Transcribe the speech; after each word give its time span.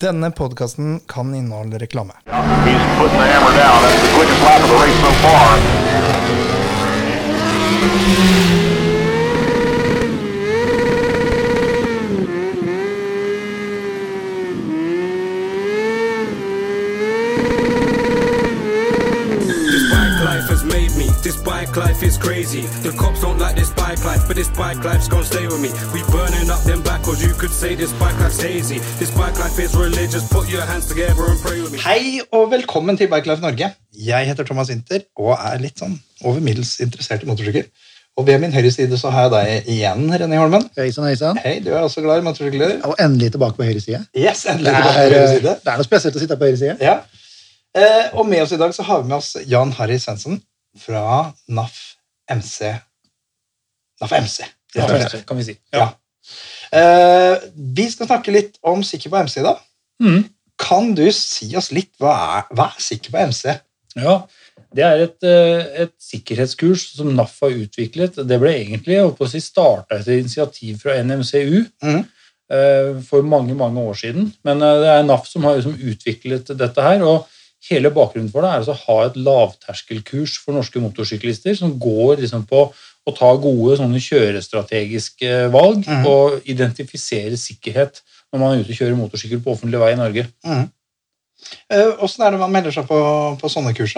Denne 0.00 0.30
podkasten 0.30 1.00
kan 1.06 1.34
inneholde 1.34 1.78
reklame. 1.78 2.12
He's 2.12 2.82
putting 2.98 3.18
the 3.18 3.26
hammer 3.26 3.56
down. 3.56 3.82
That's 3.82 4.02
the 4.02 4.08
quickest 4.16 4.42
lap 4.42 4.60
of 4.62 4.68
the 4.68 4.76
race 4.76 5.00
so 5.00 5.10
far. 5.24 5.56
This 19.72 19.90
bike 19.90 20.24
life 20.24 20.48
has 20.50 20.64
made 20.64 20.92
me. 20.98 21.08
This 21.22 21.36
bike 21.56 21.76
life 21.86 22.02
is 22.08 22.16
crazy. 22.26 22.64
The 22.86 22.92
cops 23.00 23.20
don't 23.24 23.38
like 23.44 23.56
this 23.60 23.70
bike 23.82 24.02
life, 24.10 24.22
but 24.28 24.36
this 24.40 24.50
bike 24.62 24.80
life's 24.88 25.08
gonna 25.12 25.30
stay 25.32 25.44
with 25.50 25.60
me. 25.64 25.70
We 25.94 26.00
burning 26.16 26.48
up 26.54 26.62
them 26.70 26.80
backwards. 26.90 27.20
You 27.26 27.32
could 27.40 27.54
say 27.62 27.70
this 27.82 27.92
bike 28.02 28.18
life's 28.22 28.40
hazy. 28.48 28.78
This 29.00 29.10
bike 29.20 29.36
life 29.42 29.56
is 29.64 29.72
religious. 29.86 30.24
Put 30.36 30.46
your 30.54 30.66
hands 30.70 30.86
together 30.92 31.24
and 31.30 31.38
pray 31.44 31.58
with 31.62 31.72
me. 31.72 31.78
Hei 31.78 32.20
og 32.32 32.50
velkommen 32.50 32.96
til 32.96 33.08
Bike 33.12 33.26
Life 33.30 33.42
Norge. 33.46 33.70
Jeg 34.08 34.26
heter 34.28 34.44
Thomas 34.44 34.68
Winther 34.68 35.06
og 35.16 35.32
er 35.36 35.62
litt 35.62 35.80
sånn 35.80 35.96
over 36.24 36.40
middels 36.48 36.74
interessert 36.84 37.24
i 37.24 37.30
motorsykkel. 37.30 37.70
Og 38.16 38.26
ved 38.28 38.40
min 38.42 38.52
høyre 38.52 38.70
side 38.74 38.98
så 39.00 39.12
har 39.14 39.26
jeg 39.26 39.32
deg 39.36 39.70
igjen, 39.76 40.04
René 40.22 40.40
Holmen. 40.40 40.66
Hei 40.76 40.90
sann, 40.92 41.40
hei 41.44 41.54
du 41.64 41.70
er 41.72 41.80
også 41.86 42.04
glad 42.04 42.20
i 42.20 42.26
motorsykler? 42.26 42.74
Og 42.88 43.00
endelig 43.00 43.30
tilbake 43.36 43.56
på 43.56 43.68
høyre 43.68 43.80
side. 43.84 44.02
Yes, 44.12 44.44
endelig 44.44 44.74
endelig 44.74 44.82
tilbake 44.82 44.98
på 44.98 45.06
er, 45.06 45.08
høyre 45.08 45.22
eh, 45.22 45.38
side. 45.38 45.56
det 45.64 45.72
er 45.72 45.80
noe 45.80 45.88
spesielt 45.88 46.20
å 46.20 46.24
sitte 46.26 46.36
på 46.36 46.50
høyre 46.50 46.60
side. 46.60 46.76
Ja. 46.84 46.98
Eh, 47.76 48.12
og 48.12 48.28
med 48.28 48.44
oss 48.44 48.52
i 48.52 48.60
dag 48.60 48.76
så 48.76 48.84
har 48.88 49.00
vi 49.02 49.12
med 49.12 49.18
oss 49.22 49.32
Jan 49.48 49.72
Harry 49.80 49.96
Svendsen 50.04 50.40
fra 50.78 51.32
NAF 51.48 51.76
MC. 52.30 52.72
NAF 54.02 54.12
MC. 54.12 54.42
og 54.76 54.90
slett. 54.90 55.26
kan 55.26 55.38
vi 55.40 55.44
si. 55.44 55.54
Ja. 55.72 55.90
Eh, 56.74 57.36
vi 57.54 57.86
skal 57.90 58.08
snakke 58.10 58.32
litt 58.34 58.58
om 58.66 58.82
Sikker 58.84 59.12
på 59.12 59.20
MC, 59.26 59.42
da. 59.46 59.54
Mm. 60.02 60.24
Kan 60.60 60.94
du 60.96 61.04
si 61.14 61.48
oss 61.56 61.70
litt 61.72 61.92
hva 62.02 62.14
er, 62.40 62.48
hva 62.56 62.70
er 62.72 62.82
Sikker 62.82 63.14
på 63.14 63.22
MC? 63.30 63.54
Ja, 63.96 64.18
Det 64.76 64.82
er 64.84 64.98
et, 65.06 65.22
eh, 65.24 65.82
et 65.84 65.92
sikkerhetskurs 66.02 66.82
som 66.96 67.08
NAF 67.16 67.38
har 67.40 67.54
utviklet. 67.54 68.16
Det 68.28 68.38
ble 68.40 68.50
egentlig 68.52 68.98
si, 69.30 69.40
starta 69.40 69.96
etter 70.00 70.18
initiativ 70.18 70.80
fra 70.82 70.96
NMCU 71.02 71.64
Mhm. 71.82 72.02
eh, 72.50 73.00
for 73.02 73.22
mange 73.22 73.54
mange 73.54 73.80
år 73.80 73.94
siden. 73.94 74.32
Men 74.44 74.58
det 74.58 74.88
er 74.88 75.02
NAF 75.02 75.26
som 75.28 75.44
har 75.44 75.56
liksom 75.56 75.78
utviklet 75.78 76.46
dette 76.58 76.82
her. 76.82 77.02
og 77.04 77.26
Hele 77.66 77.90
bakgrunnen 77.94 78.30
for 78.30 78.44
det 78.44 78.50
er 78.50 78.60
altså 78.60 78.74
å 78.76 78.82
ha 78.84 78.98
et 79.06 79.16
lavterskelkurs 79.18 80.36
for 80.42 80.56
norske 80.56 80.82
motorsyklister 80.82 81.56
som 81.58 81.74
går 81.80 82.22
liksom 82.22 82.44
på 82.48 82.68
å 83.06 83.14
ta 83.14 83.30
gode 83.38 83.76
sånne 83.78 84.02
kjørestrategiske 84.02 85.46
valg 85.54 85.86
mm. 85.86 86.06
og 86.10 86.48
identifisere 86.50 87.38
sikkerhet 87.38 88.02
når 88.32 88.42
man 88.42 88.54
er 88.54 88.64
ute 88.64 88.74
og 88.74 88.80
kjører 88.80 88.98
motorsykkel 88.98 89.42
på 89.42 89.54
offentlig 89.54 89.80
vei 89.82 89.92
i 89.94 89.98
Norge. 90.00 90.26
Eh, 91.70 91.92
Åssen 92.02 92.26
er 92.26 92.34
det 92.34 92.42
man 92.42 92.52
melder 92.54 92.74
seg 92.74 92.88
på, 92.88 92.98
på 93.40 93.50
sånne 93.52 93.74
kurs? 93.76 93.94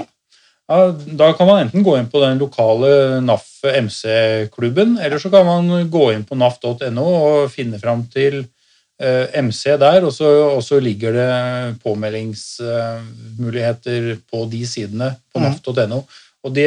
Ja, 0.69 0.78
da 0.92 1.30
kan 1.36 1.48
man 1.48 1.62
enten 1.62 1.84
gå 1.84 1.97
inn 1.97 2.10
på 2.12 2.20
den 2.20 2.41
lokale 2.42 3.22
NAF 3.25 3.47
MC-klubben, 3.64 4.98
eller 5.00 5.20
så 5.22 5.32
kan 5.32 5.47
man 5.48 5.70
gå 5.88 6.10
inn 6.12 6.27
på 6.28 6.36
naf.no 6.36 7.06
og 7.06 7.48
finne 7.53 7.80
fram 7.80 8.05
til 8.12 8.42
eh, 8.42 8.50
MC 8.98 9.78
der, 9.78 10.02
og 10.02 10.12
så, 10.12 10.80
ligger 10.82 11.12
det 11.14 11.78
påmeldingsmuligheter 11.84 14.16
på 14.27 14.44
de 14.50 14.66
sidene 14.66 15.16
på 15.30 15.38
naft.no. 15.42 15.72
naf.no. 15.72 16.02
Og 16.46 16.54
de 16.54 16.66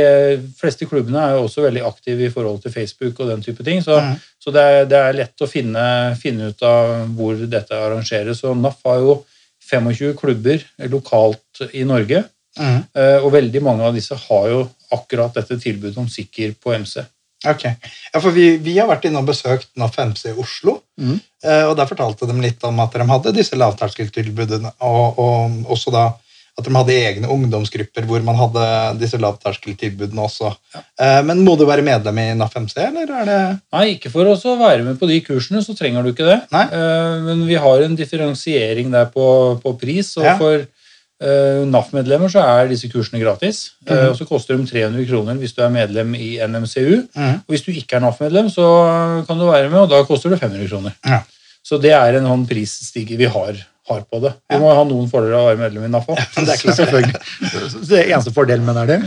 fleste 0.59 0.85
klubbene 0.87 1.19
er 1.19 1.31
jo 1.35 1.43
også 1.45 1.61
veldig 1.63 1.83
aktive 1.87 2.25
i 2.27 2.33
forhold 2.33 2.59
til 2.63 2.73
Facebook 2.73 3.19
og 3.19 3.29
den 3.31 3.41
type 3.43 3.63
ting, 3.63 3.83
så, 3.83 4.01
mm. 4.03 4.15
så 4.39 4.51
det, 4.51 4.61
er, 4.61 4.85
det 4.89 4.97
er 4.99 5.13
lett 5.21 5.43
å 5.43 5.47
finne, 5.49 6.15
finne 6.19 6.47
ut 6.51 6.61
av 6.67 7.07
hvor 7.15 7.35
dette 7.39 7.75
arrangeres. 7.77 8.43
Og 8.47 8.57
NAF 8.59 8.79
har 8.87 8.97
jo 9.03 9.13
25 9.71 10.17
klubber 10.19 10.59
lokalt 10.91 11.63
i 11.71 11.83
Norge. 11.87 12.23
Mhm. 12.59 12.79
Eh, 12.99 13.19
Og 13.23 13.31
veldig 13.31 13.61
mange 13.63 13.83
av 13.87 13.95
disse 13.95 14.15
har 14.27 14.45
jo 14.51 14.69
akkurat 14.91 15.33
dette 15.39 15.55
tilbudet 15.59 15.97
om 15.97 16.09
sikker 16.11 16.51
på 16.59 16.75
MC. 16.75 16.99
Ok. 17.47 17.63
Ja, 18.13 18.19
for 18.21 18.31
vi, 18.35 18.57
vi 18.61 18.75
har 18.77 18.87
vært 18.89 19.05
inne 19.09 19.21
og 19.23 19.29
besøkt 19.31 19.69
NAF 19.79 19.95
MC 19.97 20.27
i 20.29 20.37
Oslo. 20.37 20.79
Mhm. 21.01 21.19
eh, 21.43 21.63
Og 21.69 21.75
der 21.77 21.87
fortalte 21.89 22.27
de 22.29 22.35
litt 22.41 22.63
om 22.67 22.79
at 22.83 22.93
de 22.93 23.07
hadde 23.09 23.33
disse 23.33 23.57
lavterskeltilbudene, 23.57 24.73
og, 24.81 25.17
og 25.19 25.71
også 25.73 25.91
da 25.95 26.09
at 26.59 26.65
de 26.67 26.73
hadde 26.75 26.91
egne 26.93 27.29
ungdomsgrupper 27.31 28.03
hvor 28.05 28.21
man 28.27 28.35
hadde 28.35 28.63
disse 28.99 29.17
lavterskeltilbudene 29.17 30.21
også. 30.27 30.49
Ja. 30.75 31.21
Men 31.23 31.45
må 31.45 31.55
du 31.57 31.63
være 31.65 31.81
medlem 31.85 32.19
i 32.19 32.25
NAF 32.35 32.57
MC, 32.59 32.75
eller 32.89 33.13
er 33.21 33.25
det 33.29 33.37
Nei, 33.71 33.85
ikke 33.95 34.11
for 34.11 34.27
å 34.27 34.35
være 34.59 34.83
med 34.83 34.99
på 34.99 35.07
de 35.09 35.21
kursene, 35.25 35.63
så 35.63 35.73
trenger 35.79 36.03
du 36.03 36.11
ikke 36.11 36.27
det. 36.27 36.41
Nei. 36.51 36.65
Eh, 36.67 37.15
Men 37.29 37.45
vi 37.47 37.55
har 37.55 37.81
en 37.87 37.95
differensiering 37.95 38.91
der 38.91 39.07
på, 39.15 39.25
på 39.63 39.73
pris, 39.79 40.11
og 40.19 40.27
Ja. 40.27 40.35
for 40.37 40.59
eh, 40.59 40.67
NAF-medlemmer 41.21 42.31
så 42.33 42.41
er 42.41 42.71
disse 42.71 42.89
kursene 42.89 43.21
gratis. 43.21 43.73
Mm. 43.85 43.91
Og 44.09 44.15
så 44.17 44.25
koster 44.25 44.57
de 44.57 44.65
300 44.65 45.05
kroner 45.09 45.37
hvis 45.37 45.53
du 45.53 45.61
er 45.61 45.73
medlem 45.73 46.15
i 46.17 46.31
NMCU. 46.41 47.03
Mhm. 47.13 47.43
Og 47.45 47.53
hvis 47.53 47.65
du 47.65 47.71
ikke 47.71 47.99
er 47.99 48.05
NAF-medlem, 48.05 48.49
så 48.49 48.65
kan 49.27 49.37
du 49.37 49.45
være 49.49 49.69
med, 49.69 49.83
og 49.83 49.91
da 49.91 50.01
koster 50.07 50.33
det 50.33 50.41
500 50.41 50.69
kroner. 50.71 50.97
Ja. 51.05 51.21
Så 51.61 51.77
det 51.77 51.93
er 51.93 52.17
en 52.17 52.25
sånn 52.25 52.47
prisstige 52.49 53.19
vi 53.19 53.29
har, 53.29 53.59
har 53.89 54.01
på 54.05 54.19
det. 54.21 54.29
Ja. 54.51 54.59
må 54.61 54.69
ha 54.77 54.83
noen 54.85 55.07
fordeler 55.09 55.33
av 55.35 55.43
å 55.43 55.47
være 55.49 55.57
medlem 55.59 55.85
i 55.87 55.89
NAF 55.89 56.05
Ja, 56.13 56.15
Det 56.37 56.53
er 56.85 57.07
det 57.89 58.01
eneste 58.13 58.31
fordelen 58.35 58.65
med 58.65 58.75
det 58.77 58.85
det. 58.91 58.97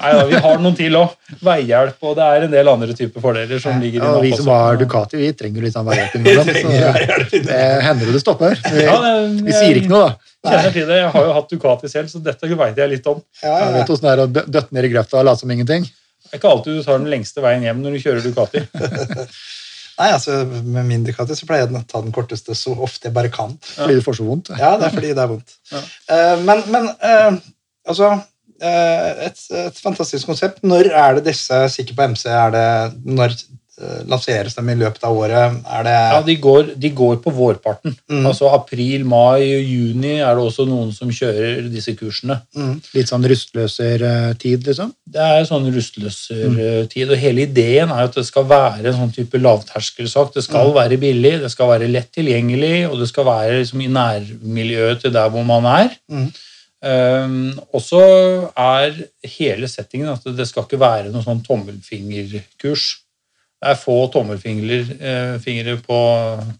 Nei 0.00 0.12
da, 0.16 0.22
vi 0.30 0.38
har 0.46 0.62
noen 0.64 0.76
til 0.78 0.96
òg. 0.96 1.12
Veihjelp, 1.44 1.98
og 2.08 2.14
det 2.16 2.24
er 2.24 2.46
en 2.46 2.54
del 2.54 2.70
andre 2.72 2.96
typer 2.96 3.20
fordeler 3.24 3.60
som 3.62 3.80
ligger 3.82 4.00
i 4.00 4.08
Og 4.08 4.22
vi 4.24 4.32
som 4.36 4.48
har 4.48 4.78
Ducati, 4.80 5.20
vi 5.20 5.32
trenger 5.36 5.66
litt 5.66 5.76
sånn 5.76 5.86
veihjelp 5.90 6.16
innimellom. 6.16 6.48
Så 6.54 7.42
det 7.50 7.58
hender 7.84 8.12
det 8.16 8.22
stopper. 8.24 8.56
Vi, 8.72 8.86
Ja, 8.86 8.96
det- 9.04 9.44
vi 9.44 9.52
sier 9.58 9.82
ikke 9.82 9.92
noe, 9.92 10.08
da. 10.08 10.54
kjenner 10.54 10.72
til 10.78 10.86
det. 10.88 10.96
Jeg 11.02 11.10
har 11.18 11.26
jo 11.28 11.32
hatt 11.40 11.50
Ducati 11.52 11.88
selv, 11.92 12.08
så 12.08 12.22
dette 12.24 12.48
veit 12.56 12.76
jeg 12.80 12.90
litt 12.96 13.06
om. 13.12 13.20
Ja, 13.42 13.58
Jeg 13.66 13.74
vet 13.80 13.92
åssen 13.92 14.08
det 14.08 14.14
er 14.16 14.24
å 14.24 14.30
døtte 14.32 14.72
ned 14.72 14.84
i 14.88 14.92
grøfta 14.96 15.20
og 15.20 15.28
late 15.28 15.44
som 15.44 15.50
ingenting. 15.50 15.84
Det 16.24 16.38
er 16.38 16.40
ikke 16.40 16.50
alltid 16.50 16.78
du 16.78 16.82
tar 16.82 16.98
den 16.98 17.10
lengste 17.12 17.42
veien 17.44 17.62
hjem 17.62 17.82
når 17.84 17.92
du 17.94 17.98
kjører 18.02 18.22
Ducati. 18.24 18.62
Nei, 19.98 20.10
altså, 20.10 20.42
Med 20.46 20.86
min 20.88 21.06
katter 21.14 21.38
så 21.38 21.46
pleier 21.48 21.66
jeg 21.66 21.78
å 21.78 21.82
ta 21.90 22.02
den 22.04 22.14
korteste 22.14 22.56
så 22.58 22.74
ofte 22.74 23.08
jeg 23.08 23.16
bare 23.16 23.32
kan. 23.32 23.56
Fordi 23.74 23.98
det 23.98 24.04
får 24.04 24.18
så 24.18 24.28
vondt. 24.28 24.52
Ja, 24.58 24.74
det 24.80 24.88
er 24.88 24.94
fordi 24.96 25.12
det 25.14 25.24
er 25.24 25.32
vondt. 25.32 25.58
Ja. 25.72 25.82
Uh, 26.10 26.36
men 26.44 26.64
men 26.74 26.88
uh, 26.98 27.36
altså 27.88 28.10
uh, 28.16 29.10
et, 29.28 29.44
et 29.64 29.82
fantastisk 29.84 30.30
konsept. 30.30 30.62
Når 30.66 30.90
er 30.90 31.18
det 31.18 31.28
disse 31.30 31.60
Sikker 31.76 31.98
på 31.98 32.08
MC? 32.14 32.26
Er 32.32 32.54
det, 32.54 32.66
når 33.06 33.36
lanseres 34.06 34.54
de 34.54 34.62
i 34.70 34.76
løpet 34.78 35.02
av 35.06 35.16
året? 35.18 35.56
Er 35.66 35.82
det 35.86 35.94
Ja, 35.94 36.20
de 36.22 36.36
går, 36.38 36.68
de 36.78 36.90
går 36.94 37.16
på 37.24 37.32
vårparten. 37.34 37.96
Mm. 38.10 38.26
Altså 38.30 38.50
April, 38.54 39.04
mai 39.04 39.42
juni 39.42 40.20
er 40.20 40.36
det 40.36 40.44
også 40.44 40.66
noen 40.68 40.92
som 40.94 41.10
kjører 41.10 41.66
disse 41.72 41.94
kursene. 41.98 42.40
mm, 42.54 42.76
Litt 42.94 43.10
sånn 43.10 43.26
rustløser-tid, 43.26 44.64
liksom. 44.70 44.94
Det 45.06 45.20
er 45.20 45.44
sånn 45.48 45.66
rustløser-tid, 45.74 47.10
og 47.10 47.18
hele 47.18 47.46
ideen 47.48 47.90
er 47.90 48.06
at 48.06 48.14
det 48.14 48.26
skal 48.26 48.46
være 48.46 48.92
en 48.92 48.98
sånn 49.02 49.14
type 49.14 49.38
lavterskelsak. 49.42 50.32
Det 50.34 50.44
skal 50.46 50.72
være 50.74 51.00
billig, 51.02 51.40
det 51.42 51.50
skal 51.50 51.74
være 51.74 51.90
lett 51.90 52.12
tilgjengelig, 52.14 52.88
og 52.90 52.98
det 53.02 53.08
skal 53.10 53.26
være 53.26 53.60
liksom 53.60 53.82
i 53.84 53.90
nærmiljøet 53.90 55.02
til 55.02 55.14
der 55.14 55.30
hvor 55.34 55.44
man 55.46 55.66
er. 55.66 55.94
Mm. 56.08 56.28
Um, 56.84 57.60
og 57.72 57.80
så 57.80 58.02
er 58.60 58.98
hele 59.38 59.68
settingen 59.72 60.10
at 60.12 60.26
det 60.36 60.44
skal 60.50 60.66
ikke 60.66 60.80
være 60.82 61.08
noe 61.14 61.24
sånn 61.24 61.40
tommelfingerkurs. 61.46 62.84
Det 63.64 63.72
er 63.72 63.80
få 63.80 63.96
tommelfingre 64.12 64.78
eh, 65.72 65.80
på, 65.80 66.00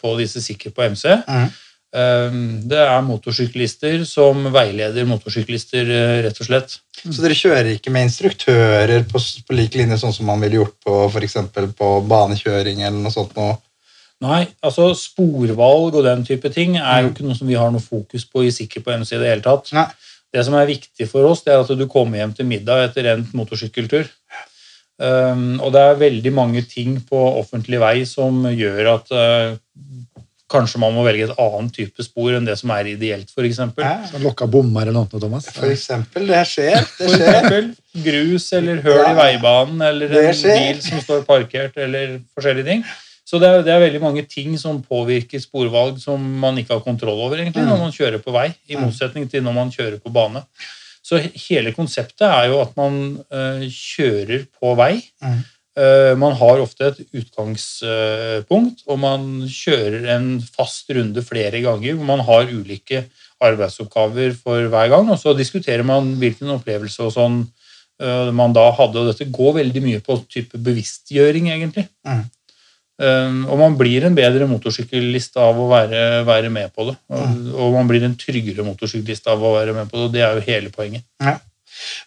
på 0.01 0.15
disse 0.17 0.41
sikker 0.41 0.73
på 0.73 0.89
MC. 0.95 1.11
mm. 1.29 1.53
Um, 1.95 2.57
det 2.67 2.81
er 2.83 3.05
motorsyklister 3.07 4.01
som 4.09 4.49
veileder 4.51 5.07
motorsyklister, 5.07 5.87
eh, 5.95 6.23
rett 6.25 6.41
og 6.43 6.49
slett. 6.49 6.73
Så 7.05 7.23
dere 7.23 7.37
kjører 7.39 7.69
ikke 7.77 7.93
med 7.95 8.09
instruktører 8.09 9.05
på, 9.07 9.21
på 9.23 9.55
lik 9.55 9.77
linje 9.79 10.01
sånn 10.01 10.17
som 10.17 10.27
man 10.27 10.43
ville 10.43 10.59
gjort 10.59 10.75
på 10.83 10.97
for 11.15 11.23
eksempel 11.23 11.69
på 11.79 11.91
banekjøring 12.11 12.83
eller 12.83 12.99
noe 12.99 13.15
sånt? 13.15 13.37
Noe. 13.39 13.61
Nei, 14.25 14.41
altså 14.67 14.89
sporvalg 14.99 15.95
og 15.95 16.03
den 16.09 16.27
type 16.27 16.51
ting 16.51 16.81
er 16.81 17.05
jo 17.05 17.13
ikke 17.13 17.29
noe 17.29 17.39
som 17.39 17.51
vi 17.53 17.61
har 17.61 17.71
noe 17.71 17.85
fokus 17.85 18.27
på 18.27 18.43
i 18.43 18.51
Sikker 18.55 18.83
på 18.83 18.97
MC 18.99 19.15
i 19.15 19.23
det 19.23 19.31
hele 19.31 19.47
tatt. 19.47 19.71
Nei. 19.77 19.87
Det 20.35 20.43
som 20.43 20.57
er 20.59 20.67
viktig 20.67 21.07
for 21.07 21.31
oss, 21.31 21.45
det 21.47 21.55
er 21.55 21.63
at 21.63 21.71
du 21.79 21.87
kommer 21.87 22.19
hjem 22.19 22.35
til 22.35 22.49
middag 22.51 22.89
etter 22.89 23.13
endt 23.13 23.37
motorsykkeltur. 23.39 24.09
Um, 24.99 25.59
og 25.59 25.73
det 25.75 25.81
er 25.83 25.97
veldig 25.99 26.31
mange 26.33 26.61
ting 26.71 27.01
på 27.09 27.19
offentlig 27.41 27.81
vei 27.83 28.05
som 28.07 28.45
gjør 28.47 28.93
at 28.93 29.09
uh, 29.11 29.57
kanskje 30.55 30.79
man 30.79 30.93
må 30.95 31.03
velge 31.03 31.25
et 31.27 31.39
annet 31.41 31.73
type 31.75 32.05
spor 32.07 32.37
enn 32.37 32.45
det 32.47 32.55
som 32.61 32.71
er 32.71 32.87
ideelt, 32.93 33.27
f.eks. 33.33 33.59
Ja, 33.81 33.95
Sånn 34.07 34.23
Lokka 34.23 34.47
bommer 34.47 34.85
eller 34.87 34.95
noe, 34.95 35.09
Thomas. 35.11 35.49
for 35.51 35.67
eksempel. 35.73 36.29
Det 36.31 36.43
skjer. 36.47 36.77
Det 36.79 37.09
For 37.09 37.17
eksempel 37.17 37.73
grus 38.05 38.47
eller 38.55 38.83
høl 38.85 39.01
Ja. 39.01 39.09
i 39.11 39.17
veibanen 39.19 39.83
eller 39.83 40.15
en 40.21 40.39
bil 40.45 40.79
som 40.85 41.01
står 41.03 41.25
parkert 41.27 41.77
eller 41.81 42.21
forskjellige 42.37 42.69
ting. 42.71 42.85
Så 43.27 43.41
det 43.41 43.49
er, 43.51 43.63
det 43.67 43.73
er 43.73 43.81
veldig 43.83 44.03
mange 44.05 44.23
ting 44.29 44.55
som 44.61 44.79
påvirker 44.85 45.41
sporvalg 45.43 45.99
som 45.99 46.23
man 46.39 46.59
ikke 46.61 46.77
har 46.77 46.85
kontroll 46.87 47.19
over 47.25 47.41
egentlig 47.41 47.65
Mm. 47.65 47.71
når 47.73 47.79
man 47.89 47.93
kjører 47.99 48.23
på 48.23 48.31
vei, 48.37 48.51
i 48.69 48.77
motsetning 48.77 49.27
til 49.33 49.43
når 49.43 49.55
man 49.59 49.71
kjører 49.75 49.99
på 49.99 50.13
bane. 50.13 50.45
Så 51.05 51.21
hele 51.21 51.75
konseptet 51.77 52.25
er 52.25 52.49
jo 52.49 52.63
at 52.63 52.73
man 52.79 53.19
eh, 53.29 53.67
kjører 53.69 54.47
på 54.57 54.73
vei. 54.79 54.95
Mm. 55.21 55.43
Eh, 55.77 56.13
Man 56.17 56.37
har 56.39 56.63
ofte 56.63 56.87
et 56.93 57.01
utgangspunkt, 57.13 58.85
og 58.87 58.99
man 59.03 59.27
kjører 59.51 60.07
en 60.15 60.29
fast 60.55 60.89
runde 60.95 61.25
flere 61.27 61.61
ganger. 61.65 61.95
hvor 61.99 62.09
Man 62.09 62.25
har 62.25 62.49
ulike 62.49 63.05
arbeidsoppgaver 63.43 64.33
for 64.39 64.71
hver 64.71 64.89
gang, 64.89 65.11
og 65.11 65.19
så 65.21 65.35
diskuterer 65.37 65.85
man 65.85 66.15
hvilken 66.21 66.55
opplevelse 66.55 67.03
og 67.05 67.13
sånn 67.13 67.41
eh, 68.01 68.31
man 68.33 68.55
da 68.57 68.71
hadde. 68.73 69.03
Og 69.03 69.11
dette 69.13 69.29
går 69.31 69.59
veldig 69.61 69.83
mye 69.85 70.01
på 70.01 70.21
type 70.31 70.59
bevisstgjøring, 70.59 71.51
egentlig. 71.53 71.89
Mhm. 72.07 72.31
Um, 73.03 73.41
og 73.51 73.59
man 73.59 73.75
blir 73.75 74.05
en 74.07 74.15
bedre 74.15 74.47
motorsyklist 74.47 75.35
av 75.43 75.57
å 75.59 75.65
være, 75.71 76.03
være 76.29 76.51
med 76.55 76.71
på 76.77 76.85
det. 76.91 76.95
Og, 77.11 77.49
og 77.65 77.73
man 77.75 77.89
blir 77.91 78.05
en 78.07 78.15
tryggere 78.21 78.63
motorsyklist 78.67 79.27
av 79.33 79.43
å 79.43 79.55
være 79.57 79.75
med 79.75 79.91
på 79.91 79.99
det, 79.99 80.05
og 80.07 80.13
det 80.15 80.23
er 80.23 80.39
jo 80.39 80.45
hele 80.47 80.71
poenget. 80.75 81.03
Ja. 81.23 81.35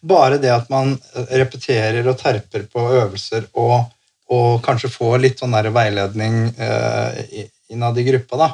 Bare 0.07 0.37
det 0.39 0.53
at 0.53 0.69
man 0.71 0.93
repeterer 1.35 2.07
og 2.07 2.15
terper 2.21 2.63
på 2.71 2.85
øvelser 3.01 3.49
og, 3.59 3.89
og 4.31 4.61
kanskje 4.63 4.93
får 4.93 5.19
litt 5.25 5.43
sånn 5.43 5.51
der 5.57 5.67
veiledning 5.75 6.37
eh, 6.55 7.19
i- 7.43 7.49
innad 7.75 7.99
i 7.99 8.05
gruppa, 8.07 8.39
da, 8.39 8.47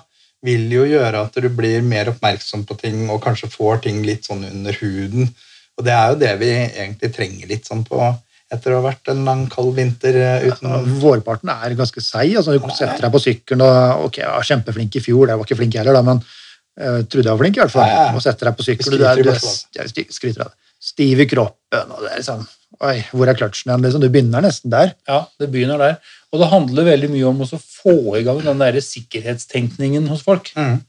vil 0.43 0.65
jo 0.73 0.87
gjøre 0.89 1.21
at 1.27 1.37
du 1.37 1.45
blir 1.53 1.85
mer 1.85 2.09
oppmerksom 2.09 2.65
på 2.65 2.75
ting 2.81 3.05
og 3.13 3.21
kanskje 3.23 3.51
får 3.53 3.83
ting 3.85 4.01
litt 4.07 4.25
sånn 4.25 4.41
under 4.49 4.73
huden. 4.81 5.29
Og 5.77 5.85
det 5.85 5.93
er 5.93 6.09
jo 6.09 6.17
det 6.25 6.33
vi 6.41 6.49
egentlig 6.65 7.13
trenger 7.13 7.53
litt 7.53 7.69
sånn 7.69 7.85
på 7.85 8.01
etter 8.53 8.73
å 8.73 8.79
ha 8.79 8.85
vært 8.85 9.11
en 9.13 9.23
lang, 9.27 9.43
kald 9.51 9.73
vinter 9.77 10.17
eh, 10.19 10.47
uten 10.47 10.69
Ja, 10.69 10.79
Vårparten 11.01 11.51
er 11.53 11.75
ganske 11.79 12.03
seig. 12.03 12.35
Altså, 12.39 12.55
du 12.57 12.71
setter 12.73 13.05
deg 13.05 13.13
på 13.13 13.21
sykkelen 13.23 13.65
og 13.65 14.07
ok, 14.07 14.21
jeg 14.23 14.31
var 14.31 14.49
kjempeflink 14.49 14.97
i 14.99 15.03
fjor, 15.03 15.27
jeg 15.31 15.39
var 15.39 15.49
ikke 15.49 15.59
flink 15.59 15.77
heller, 15.79 15.97
da, 15.97 16.03
men 16.09 16.23
jeg 16.73 17.05
trodde 17.05 17.29
jeg 17.29 17.35
var 17.35 17.43
flink 17.43 17.59
i 17.59 17.63
hvert 17.63 17.75
fall. 17.75 17.89
Ja, 17.89 18.03
ja. 18.07 18.17
Og 18.17 18.25
setter 18.25 18.49
deg 18.49 18.57
på 18.57 18.65
sykkelen, 18.65 18.97
du 18.97 19.07
er, 19.09 19.21
du 19.21 19.31
er 19.33 19.93
skryter 20.17 20.45
av 20.45 20.51
det. 20.51 20.73
stiv 20.91 21.21
i 21.21 21.29
kroppen, 21.29 21.95
og 21.95 22.05
det 22.05 22.11
er 22.11 22.21
liksom 22.23 22.45
Oi, 22.83 22.97
hvor 23.13 23.29
er 23.29 23.37
kløtsjen 23.37 23.69
igjen? 23.69 23.83
Liksom, 23.85 24.01
du 24.01 24.09
begynner 24.11 24.43
nesten 24.43 24.71
der. 24.73 24.89
Ja, 25.07 25.19
det 25.39 25.47
begynner 25.53 25.79
der. 25.79 25.99
Og 26.33 26.41
det 26.41 26.49
handler 26.51 26.87
veldig 26.87 27.09
mye 27.13 27.27
om 27.29 27.43
å 27.45 27.47
få 27.61 27.93
i 28.17 28.23
gang 28.25 28.41
den 28.43 28.59
der 28.59 28.79
sikkerhetstenkningen 28.81 30.09
hos 30.09 30.23
folk. 30.25 30.49
Mm. 30.57 30.81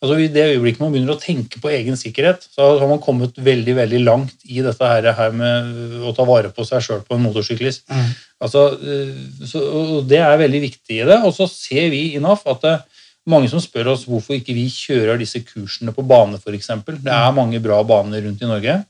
Altså 0.00 0.16
I 0.16 0.30
det 0.32 0.46
øyeblikket 0.54 0.80
man 0.80 0.94
begynner 0.94 1.12
å 1.12 1.20
tenke 1.20 1.60
på 1.60 1.68
egen 1.76 1.98
sikkerhet, 2.00 2.46
så 2.54 2.70
har 2.80 2.88
man 2.88 3.02
kommet 3.04 3.36
veldig 3.36 3.74
veldig 3.76 3.98
langt 4.06 4.46
i 4.48 4.62
dette 4.64 4.86
her, 4.88 5.10
her 5.16 5.34
med 5.36 5.98
å 6.08 6.14
ta 6.16 6.24
vare 6.28 6.48
på 6.56 6.64
seg 6.64 6.86
sjøl 6.86 7.02
på 7.04 7.18
en 7.18 7.26
motorsyklist. 7.26 7.84
Mm. 7.92 8.14
Altså, 8.40 8.62
eh, 8.80 9.18
så, 9.44 9.60
Det 10.08 10.22
er 10.24 10.40
veldig 10.40 10.62
viktig 10.64 11.02
i 11.02 11.04
det. 11.04 11.18
Og 11.28 11.34
så 11.36 11.48
ser 11.52 11.90
vi 11.92 12.14
i 12.14 12.22
NAF 12.22 12.46
at 12.48 12.64
det 12.64 12.72
er 12.78 13.04
mange 13.28 13.50
som 13.52 13.60
spør 13.60 13.92
oss 13.92 14.06
hvorfor 14.08 14.38
ikke 14.38 14.56
vi 14.56 14.70
kjører 14.72 15.20
disse 15.20 15.42
kursene 15.44 15.92
på 15.92 16.06
bane, 16.08 16.40
f.eks. 16.40 16.72
Det 17.04 17.12
er 17.12 17.36
mange 17.36 17.60
bra 17.60 17.82
baner 17.84 18.24
rundt 18.24 18.40
i 18.40 18.48
Norge. 18.48 18.80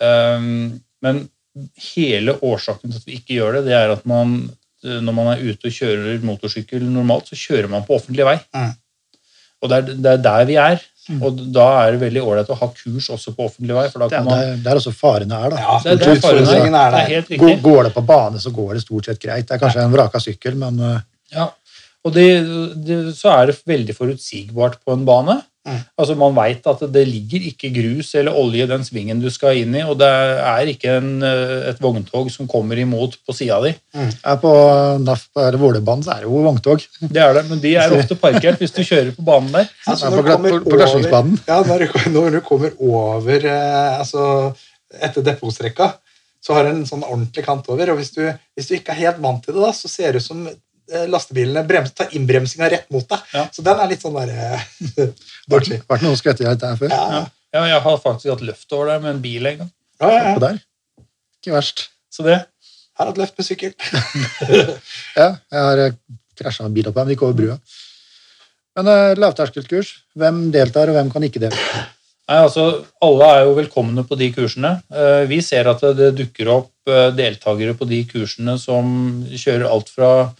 Um, 0.00 0.80
men 1.04 1.26
hele 1.92 2.38
årsaken 2.40 2.88
til 2.88 3.00
at 3.00 3.08
vi 3.08 3.20
ikke 3.20 3.36
gjør 3.36 3.58
det, 3.58 3.66
det 3.68 3.76
er 3.76 3.92
at 3.92 4.06
man, 4.08 4.38
eh, 4.86 5.00
når 5.04 5.16
man 5.16 5.34
er 5.34 5.44
ute 5.44 5.68
og 5.68 5.76
kjører 5.76 6.24
motorsykkel 6.24 6.86
normalt, 6.88 7.28
så 7.28 7.36
kjører 7.36 7.68
man 7.68 7.84
på 7.84 7.98
offentlig 7.98 8.24
vei. 8.24 8.38
Mm. 8.56 8.72
Og 9.60 9.70
det 9.70 9.76
er, 9.76 9.92
det 9.92 10.12
er 10.14 10.24
der 10.24 10.48
vi 10.48 10.56
er. 10.60 10.80
Og 11.18 11.38
da 11.50 11.66
er 11.82 11.96
det 11.96 12.00
veldig 12.04 12.20
ålreit 12.22 12.50
å 12.52 12.56
ha 12.60 12.68
kurs 12.76 13.08
også 13.10 13.32
på 13.34 13.48
offentlig 13.48 13.74
vei. 13.74 13.86
for 13.90 14.04
da 14.04 14.08
Det 14.08 14.18
er 14.18 14.22
kan 14.22 14.28
man... 14.28 14.42
der, 14.44 14.60
der 14.68 14.78
også 14.78 14.92
farene 14.94 15.38
er, 15.40 15.50
da. 15.50 15.62
Ja, 15.64 15.78
Det 15.82 15.92
er 15.92 15.96
det 15.98 16.10
er 16.12 16.20
farene 16.22 16.52
er. 16.54 16.66
er 16.68 16.94
Det 16.94 17.00
er 17.00 17.08
helt 17.14 17.32
riktig. 17.34 17.56
går 17.64 17.80
det 17.88 17.94
på 17.96 18.04
bane, 18.06 18.42
så 18.42 18.52
går 18.54 18.74
det 18.76 18.82
stort 18.84 19.08
sett 19.10 19.22
greit. 19.22 19.48
Det 19.48 19.56
er 19.56 19.62
kanskje 19.64 19.82
en 19.88 19.94
vraka 19.96 20.20
sykkel, 20.22 20.58
men 20.60 20.78
uh, 20.80 21.00
Ja. 21.34 21.48
Og 22.06 22.14
det, 22.14 22.26
det, 22.86 22.98
så 23.18 23.28
er 23.34 23.50
det 23.50 23.58
veldig 23.68 23.92
forutsigbart 23.96 24.78
på 24.86 24.94
en 24.96 25.02
bane. 25.08 25.40
Mm. 25.68 25.76
Altså 26.00 26.14
Man 26.16 26.32
veit 26.34 26.64
at 26.66 26.80
det 26.92 27.02
ligger 27.06 27.42
ikke 27.50 27.68
grus 27.74 28.14
eller 28.16 28.32
olje 28.32 28.64
i 28.64 28.68
den 28.70 28.80
svingen 28.86 29.20
du 29.20 29.28
skal 29.30 29.58
inn 29.60 29.74
i, 29.76 29.82
og 29.84 29.98
det 30.00 30.08
er 30.08 30.70
ikke 30.72 30.94
en, 30.96 31.10
eh, 31.22 31.68
et 31.68 31.82
vogntog 31.84 32.30
som 32.32 32.48
kommer 32.48 32.80
imot 32.80 33.18
på 33.28 33.34
sida 33.36 33.58
di. 33.66 33.74
er 34.24 34.38
på 34.40 34.52
NAF 35.04 35.26
eller 35.36 35.58
Vålerbanen 35.60 36.02
så 36.06 36.14
er 36.14 36.24
det 36.24 36.30
jo 36.30 36.40
vogntog. 36.46 36.80
Det 37.02 37.20
er 37.20 37.34
det, 37.36 37.44
men 37.50 37.60
de 37.60 37.74
er 37.76 37.92
ofte 37.98 38.16
parkert 38.16 38.58
hvis 38.58 38.72
du 38.72 38.80
kjører 38.82 39.12
på 39.16 39.22
banen 39.28 39.52
der. 39.52 39.68
Altså, 39.86 40.08
når 40.10 40.22
på 40.22 40.26
du 40.26 40.30
på- 40.64 40.70
på 40.70 40.70
over- 40.96 41.10
Ja, 41.46 41.62
når 41.62 41.78
du, 41.78 42.10
når 42.16 42.30
du 42.30 42.40
kommer 42.40 42.70
over 42.80 43.44
eh, 43.44 43.98
altså, 44.00 44.54
etter 45.02 45.22
depotstrekka, 45.22 45.92
så 46.40 46.54
har 46.56 46.64
du 46.64 46.70
en 46.70 46.86
sånn 46.88 47.04
ordentlig 47.04 47.44
kant 47.44 47.68
over. 47.68 47.90
og 47.92 47.96
hvis 48.00 48.14
du, 48.16 48.22
hvis 48.56 48.66
du 48.68 48.74
ikke 48.78 48.92
er 48.96 49.02
helt 49.04 49.20
vant 49.20 49.44
til 49.44 49.52
det, 49.54 49.60
da, 49.62 49.72
så 49.76 49.88
ser 49.92 50.12
det 50.16 50.22
ut 50.24 50.28
som 50.30 50.48
lastebilene 51.10 51.62
brems, 51.68 51.92
tar 51.96 52.08
innbremsinga 52.16 52.68
rett 52.72 52.88
mot 52.90 53.06
deg. 53.08 53.20
Ja. 53.34 53.44
Så 53.54 53.62
den 53.66 53.78
er 53.82 53.90
litt 53.90 54.02
sånn 54.04 54.16
der 54.18 54.32
eh, 54.34 54.64
Vært, 55.00 55.14
dodgy. 55.50 55.80
vært 55.90 56.02
noen 56.06 56.16
skvetter 56.20 56.48
jeg 56.48 56.60
der 56.62 56.76
før. 56.80 56.94
Ja, 56.94 57.24
Ja. 57.52 57.64
jeg 57.66 57.80
har 57.82 57.98
faktisk 58.02 58.30
hatt 58.30 58.44
løft 58.46 58.72
over 58.76 58.92
der 58.92 59.00
med 59.02 59.14
en 59.16 59.22
bil 59.24 59.46
en 59.50 59.58
gang. 59.64 59.70
ja, 60.00 60.10
ja, 60.14 60.24
ja. 60.30 60.38
der. 60.38 60.58
Ikke 61.40 61.54
verst. 61.56 61.88
Så 62.12 62.22
det 62.26 62.40
Har 63.00 63.06
hatt 63.10 63.18
løft 63.18 63.38
med 63.38 63.46
sykkel. 63.46 63.72
Ja, 65.20 65.28
jeg 65.50 65.62
har 65.66 65.84
eh, 65.86 65.94
krasja 66.40 66.66
en 66.68 66.74
bil 66.74 66.88
opp 66.90 66.96
her, 67.00 67.06
men 67.08 67.14
ikke 67.16 67.26
over 67.28 67.38
brua. 67.38 67.56
Men 68.78 68.86
uh, 68.86 69.14
lavterskelkurs, 69.18 69.88
hvem 70.16 70.44
deltar, 70.54 70.88
og 70.92 70.94
hvem 70.96 71.08
kan 71.12 71.24
ikke 71.26 71.40
delta? 71.42 71.80
Nei, 72.30 72.36
altså, 72.44 72.68
Alle 73.02 73.26
er 73.34 73.40
jo 73.48 73.56
velkomne 73.56 74.04
på 74.06 74.14
de 74.20 74.28
kursene. 74.36 74.76
Eh, 74.94 75.24
Vi 75.26 75.40
ser 75.42 75.66
at 75.72 75.80
det- 75.98 76.12
dukker 76.20 76.48
opp 76.52 76.70
eh, 76.86 77.08
deltakere 77.18 77.74
på 77.74 77.88
de 77.90 78.04
kursene 78.06 78.54
som 78.62 78.86
kjører 79.32 79.66
alt 79.66 79.90
fra 79.90 80.10
eh, 80.20 80.30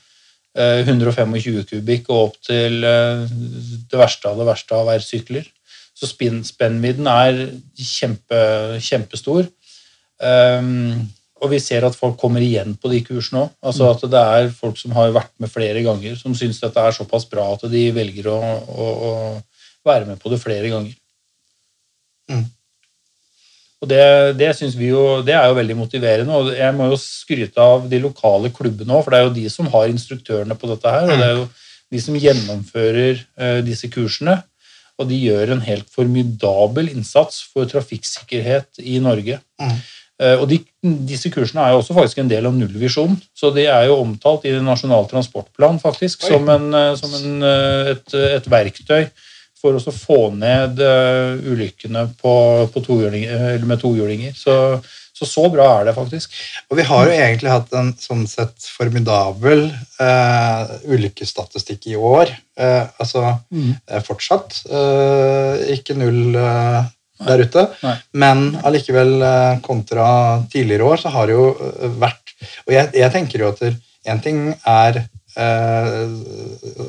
125 0.58 1.64
kubikk 1.68 2.10
og 2.10 2.30
opp 2.30 2.36
til 2.42 2.82
eh, 2.82 3.22
det 3.90 3.98
verste 4.00 4.30
av 4.30 4.40
det 4.40 4.48
verste 4.48 4.74
av 4.74 4.90
R-sykler. 4.96 5.46
Så 5.94 6.08
spinn- 6.08 6.42
spennvidden 6.46 7.06
er 7.10 7.38
kjempe, 7.76 8.40
kjempestor. 8.82 9.46
Um, 10.20 11.08
og 11.40 11.52
vi 11.54 11.60
ser 11.62 11.84
at 11.86 11.96
folk 11.96 12.18
kommer 12.20 12.42
igjen 12.44 12.74
på 12.76 12.90
de 12.92 13.00
kursene 13.04 13.46
òg. 13.46 13.52
Altså 13.64 13.88
at 13.92 14.02
det 14.12 14.20
er 14.20 14.50
folk 14.52 14.76
som 14.80 14.92
har 14.96 15.12
vært 15.14 15.32
med 15.40 15.52
flere 15.52 15.84
ganger, 15.84 16.16
som 16.20 16.34
syns 16.36 16.60
dette 16.60 16.82
er 16.82 16.96
såpass 16.96 17.24
bra 17.30 17.46
at 17.54 17.64
de 17.72 17.84
velger 17.96 18.28
å, 18.28 18.38
å, 18.40 18.88
å 19.10 19.12
være 19.86 20.08
med 20.10 20.20
på 20.20 20.32
det 20.32 20.40
flere 20.42 20.72
ganger. 20.72 20.96
Mm. 22.30 22.44
Og 23.80 23.88
det, 23.88 24.02
det 24.36 24.50
synes 24.56 24.74
vi 24.76 24.90
jo, 24.90 25.22
det 25.24 25.32
er 25.32 25.46
jo 25.48 25.56
veldig 25.56 25.76
motiverende. 25.78 26.36
og 26.36 26.52
Jeg 26.52 26.76
må 26.76 26.90
jo 26.90 26.98
skryte 27.00 27.64
av 27.64 27.86
de 27.88 28.00
lokale 28.02 28.50
klubbene 28.52 28.92
òg, 28.92 29.06
for 29.06 29.14
det 29.14 29.20
er 29.20 29.24
jo 29.28 29.36
de 29.38 29.46
som 29.52 29.70
har 29.72 29.88
instruktørene 29.88 30.56
på 30.58 30.68
dette 30.68 30.92
her. 30.92 31.08
Og 31.08 31.16
det 31.16 31.28
er 31.28 31.38
jo 31.38 31.46
de 31.90 32.02
som 32.04 32.18
gjennomfører 32.20 33.22
eh, 33.40 33.60
disse 33.64 33.88
kursene. 33.92 34.36
Og 35.00 35.08
de 35.08 35.16
gjør 35.16 35.54
en 35.54 35.64
helt 35.64 35.88
formidabel 35.88 36.90
innsats 36.92 37.40
for 37.48 37.64
trafikksikkerhet 37.70 38.82
i 38.84 38.98
Norge. 39.00 39.40
Mm. 39.62 39.72
Eh, 40.20 40.36
Og 40.36 40.44
de, 40.52 40.60
disse 41.08 41.32
kursene 41.32 41.64
er 41.64 41.72
jo 41.72 41.80
også 41.80 41.96
faktisk 41.96 42.20
en 42.20 42.28
del 42.28 42.50
av 42.50 42.60
nullvisjonen. 42.60 43.16
Så 43.32 43.48
de 43.56 43.64
er 43.64 43.88
jo 43.88 43.96
omtalt 44.02 44.44
i 44.44 44.52
Nasjonal 44.60 45.08
transportplan 45.08 45.80
faktisk, 45.80 46.28
Oi. 46.28 46.34
som, 46.34 46.52
en, 46.52 46.68
eh, 46.76 46.92
som 47.00 47.16
en, 47.16 47.42
et, 47.96 48.16
et 48.36 48.52
verktøy 48.58 49.08
for 49.60 49.76
å 49.76 49.94
få 49.94 50.20
ned 50.36 50.80
eh, 50.84 51.36
ulykkene 51.52 52.06
på, 52.20 52.34
på 52.72 52.82
tohjulinger, 52.86 53.36
eller 53.54 53.68
med 53.68 53.82
tohjulinger. 53.82 54.34
Så, 54.36 54.54
så 55.16 55.28
så 55.28 55.44
bra 55.52 55.66
er 55.78 55.88
det 55.88 55.96
faktisk. 55.96 56.32
Og 56.70 56.78
vi 56.80 56.86
har 56.88 57.08
jo 57.08 57.16
egentlig 57.16 57.52
hatt 57.52 57.74
en 57.76 57.92
sånn 58.00 58.24
sett 58.30 58.68
formidabel 58.78 59.66
eh, 60.00 60.72
ulykkesstatistikk 60.88 61.90
i 61.92 61.98
år. 61.98 62.32
Eh, 62.60 62.86
altså 63.02 63.26
mm. 63.52 64.00
fortsatt 64.06 64.62
eh, 64.70 65.68
ikke 65.76 65.98
null 66.00 66.40
eh, 66.40 66.80
der 67.26 67.44
ute. 67.44 67.66
Nei. 67.84 67.94
Men 68.22 68.46
allikevel, 68.64 69.14
eh, 69.28 69.60
kontra 69.64 70.08
tidligere 70.52 70.88
år, 70.88 71.04
så 71.04 71.12
har 71.12 71.28
det 71.28 71.36
jo 71.36 71.52
vært 72.00 72.26
Og 72.64 72.72
jeg, 72.72 72.88
jeg 72.96 73.12
tenker 73.12 73.42
jo 73.42 73.50
at 73.50 73.58
én 74.08 74.20
ting 74.24 74.38
er 74.64 75.02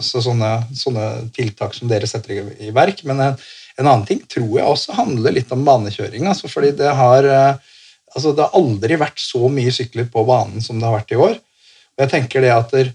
så 0.02 0.22
sånne, 0.24 0.52
sånne 0.76 1.08
tiltak 1.36 1.76
som 1.78 1.90
dere 1.92 2.08
setter 2.10 2.40
i, 2.58 2.72
verk, 2.74 3.04
men 3.08 3.22
en, 3.22 3.36
en 3.78 3.88
annen 3.88 4.08
ting 4.08 4.24
tror 4.30 4.58
jeg 4.58 4.68
også 4.68 4.96
handler 4.98 5.36
litt 5.36 5.52
om 5.54 5.66
banekjøring. 5.68 6.26
Altså, 6.30 6.50
fordi 6.52 6.74
det 6.80 6.90
har 6.98 7.28
eh, 7.28 7.76
altså, 8.16 8.34
Det 8.34 8.46
har 8.46 8.58
aldri 8.58 8.98
vært 9.02 9.22
så 9.22 9.50
mye 9.52 9.74
sykler 9.74 10.10
på 10.12 10.26
banen 10.28 10.64
som 10.64 10.80
det 10.80 10.90
har 10.90 10.98
vært 11.00 11.14
i 11.14 11.22
år. 11.22 11.38
Og 11.38 12.06
jeg 12.06 12.14
tenker 12.16 12.44
det 12.44 12.54
at, 12.56 12.74
der, 12.74 12.92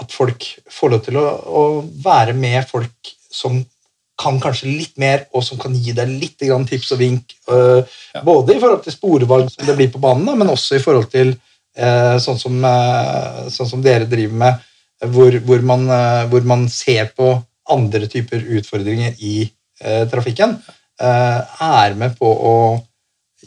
at 0.00 0.14
folk 0.14 0.46
får 0.70 0.94
lov 0.94 1.04
til 1.06 1.20
å, 1.20 1.26
å 1.44 1.64
være 2.04 2.36
med 2.36 2.64
folk 2.68 3.14
som 3.30 3.60
kan 4.20 4.36
kanskje 4.42 4.68
litt 4.68 4.98
mer, 5.00 5.24
og 5.32 5.44
som 5.44 5.58
kan 5.60 5.72
gi 5.72 5.94
deg 5.96 6.10
litt 6.20 6.42
grann 6.42 6.66
tips 6.68 6.90
og 6.92 7.00
vink. 7.00 7.36
Ja. 7.48 8.20
Både 8.24 8.52
i 8.52 8.60
forhold 8.60 8.82
til 8.84 8.92
sporvalg 8.92 9.48
som 9.52 9.64
det 9.64 9.76
blir 9.78 9.88
på 9.92 10.02
banen, 10.02 10.28
men 10.36 10.52
også 10.52 10.76
i 10.76 10.82
forhold 10.82 11.08
til 11.12 11.32
eh, 11.32 12.16
sånn, 12.20 12.38
som, 12.40 12.58
eh, 12.68 13.46
sånn 13.54 13.70
som 13.70 13.84
dere 13.84 14.08
driver 14.10 14.36
med, 14.42 14.66
hvor, 15.08 15.38
hvor, 15.46 15.64
man, 15.64 15.86
eh, 15.88 16.26
hvor 16.32 16.44
man 16.48 16.68
ser 16.68 17.10
på 17.16 17.32
andre 17.70 18.06
typer 18.10 18.42
utfordringer 18.58 19.16
i 19.22 19.50
eh, 19.80 20.04
trafikken. 20.10 20.58
eh, 21.00 21.40
er 21.64 21.94
med 21.96 22.16
på 22.18 22.28
å 22.28 22.54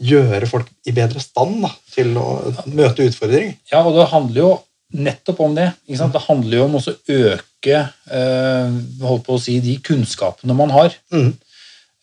gjøre 0.02 0.48
folk 0.50 0.70
i 0.90 0.94
bedre 0.96 1.22
stand 1.22 1.60
da, 1.62 1.70
til 1.94 2.16
å 2.18 2.28
møte 2.74 3.06
utfordringer. 3.06 3.58
Ja, 3.72 3.84
og 3.86 3.94
det 4.00 4.08
handler 4.10 4.40
jo 4.42 4.54
nettopp 4.94 5.40
om 5.46 5.54
det. 5.58 5.68
Ikke 5.86 6.00
sant? 6.00 6.14
Det 6.16 6.24
handler 6.28 6.58
jo 6.58 6.64
om 6.66 6.78
å 6.80 6.84
øke 6.84 7.80
eh, 8.10 8.74
holdt 9.04 9.26
på 9.28 9.38
å 9.38 9.42
si, 9.42 9.60
de 9.62 9.76
kunnskapene 9.86 10.56
man 10.58 10.74
har. 10.74 10.96
Mm. 11.14 11.30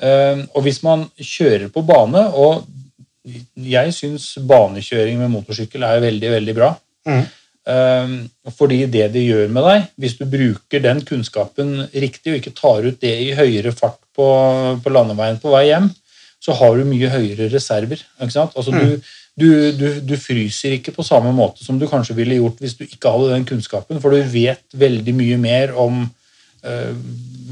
Eh, 0.00 0.44
og 0.54 0.62
hvis 0.64 0.82
man 0.86 1.08
kjører 1.18 1.68
på 1.74 1.82
bane, 1.86 2.22
og 2.30 2.62
jeg 3.60 3.92
syns 3.94 4.32
banekjøring 4.48 5.18
med 5.20 5.30
motorsykkel 5.34 5.82
er 5.86 6.06
veldig, 6.06 6.30
veldig 6.38 6.56
bra, 6.60 6.76
Mm. 7.08 7.22
Eh, 7.70 8.12
fordi 8.56 8.82
det 8.90 9.10
det 9.14 9.22
gjør 9.22 9.50
med 9.52 9.66
deg, 9.68 9.88
hvis 10.00 10.18
du 10.18 10.26
bruker 10.28 10.82
den 10.82 11.02
kunnskapen 11.06 11.86
riktig 11.92 12.32
og 12.32 12.40
ikke 12.40 12.56
tar 12.56 12.86
ut 12.88 13.00
det 13.02 13.14
i 13.28 13.32
høyere 13.38 13.74
fart 13.76 14.00
på, 14.16 14.26
på 14.82 14.92
landeveien 14.92 15.40
på 15.42 15.52
vei 15.52 15.68
hjem, 15.68 15.90
så 16.40 16.56
har 16.56 16.78
du 16.78 16.88
mye 16.88 17.10
høyere 17.12 17.50
reserver. 17.52 18.00
Altså, 18.18 18.48
du, 18.72 19.10
du, 19.38 19.50
du, 19.76 19.88
du 20.00 20.14
fryser 20.18 20.78
ikke 20.78 20.94
på 20.96 21.04
samme 21.06 21.34
måte 21.36 21.64
som 21.66 21.78
du 21.78 21.86
kanskje 21.88 22.16
ville 22.16 22.38
gjort 22.40 22.62
hvis 22.64 22.78
du 22.78 22.86
ikke 22.86 23.12
hadde 23.12 23.34
den 23.34 23.46
kunnskapen, 23.48 24.00
for 24.00 24.16
du 24.16 24.24
vet 24.32 24.64
veldig 24.72 25.14
mye 25.20 25.36
mer 25.42 25.76
om 25.78 26.06
eh, 26.64 26.96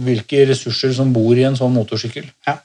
hvilke 0.09 0.47
ressurser 0.49 0.97
som 0.97 1.13
bor 1.13 1.37
i 1.37 1.45
en 1.47 1.59
sånn 1.59 1.77
motorsykkel. 1.77 2.27
Ja. 2.49 2.59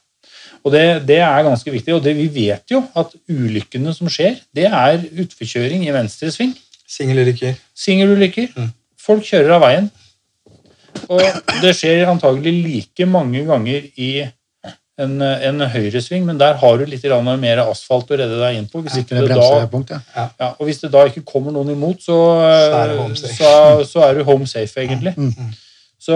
Og 0.64 0.72
det, 0.72 1.04
det 1.10 1.20
er 1.20 1.44
ganske 1.44 1.72
viktig. 1.74 1.92
Og 1.92 2.04
det, 2.06 2.16
vi 2.16 2.30
vet 2.32 2.72
jo 2.72 2.80
at 2.96 3.12
ulykkene 3.28 3.92
som 3.96 4.08
skjer, 4.12 4.40
det 4.56 4.70
er 4.72 5.04
utforkjøring 5.12 5.84
i 5.84 5.96
venstre 5.96 6.32
sving. 6.32 6.54
Singelulykker. 6.94 7.58
Singelulykker. 7.86 8.54
Mm. 8.56 8.72
Folk 9.04 9.26
kjører 9.28 9.58
av 9.58 9.66
veien. 9.66 9.90
Og 11.10 11.22
det 11.64 11.74
skjer 11.76 12.06
antagelig 12.12 12.54
like 12.64 13.08
mange 13.10 13.42
ganger 13.48 13.86
i 13.98 14.12
en, 15.02 15.16
en 15.22 15.64
høyresving, 15.74 16.26
men 16.28 16.38
der 16.38 16.60
har 16.62 16.78
du 16.78 16.86
litt 16.86 17.06
mer 17.42 17.64
asfalt 17.64 18.12
å 18.14 18.20
redde 18.20 18.38
deg 18.38 18.60
inn 18.60 18.70
på. 18.70 18.84
Hvis 18.86 19.00
ikke 19.02 19.18
Det 19.18 19.28
det 19.32 19.38
da, 19.40 19.66
punkt, 19.72 19.90
Ja. 19.90 20.30
ja, 20.40 20.54
og 20.60 20.68
hvis 20.68 20.82
det 20.84 20.92
da 20.94 21.06
ikke 21.10 21.26
kommer 21.26 21.52
noen 21.52 21.74
imot, 21.74 22.02
så, 22.02 22.18
Så 22.38 22.80
er 22.80 23.16
så, 23.16 23.86
så 23.90 24.08
er 24.08 24.20
du 24.20 24.24
home 24.24 24.48
safe, 24.48 24.80
egentlig. 24.80 25.16
Så, 26.04 26.16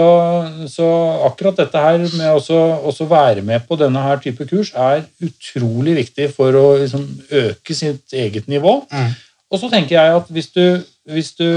så 0.68 0.86
akkurat 1.24 1.56
dette 1.56 1.80
her 1.80 1.96
med 1.98 2.26
også, 2.28 2.56
også 2.84 3.06
være 3.08 3.42
med 3.42 3.64
på 3.64 3.76
denne 3.80 4.02
her 4.04 4.18
type 4.20 4.44
kurs 4.44 4.74
er 4.76 5.06
utrolig 5.24 5.94
viktig 5.96 6.26
for 6.34 6.52
å 6.52 6.66
liksom 6.82 7.06
øke 7.32 7.74
sitt 7.74 8.12
eget 8.12 8.50
nivå. 8.52 8.82
Mm. 8.92 9.14
Og 9.48 9.60
så 9.60 9.70
tenker 9.72 9.96
jeg 9.96 10.18
at 10.20 10.30
hvis 10.34 10.50
du, 10.52 10.64
hvis 11.08 11.32
du 11.38 11.48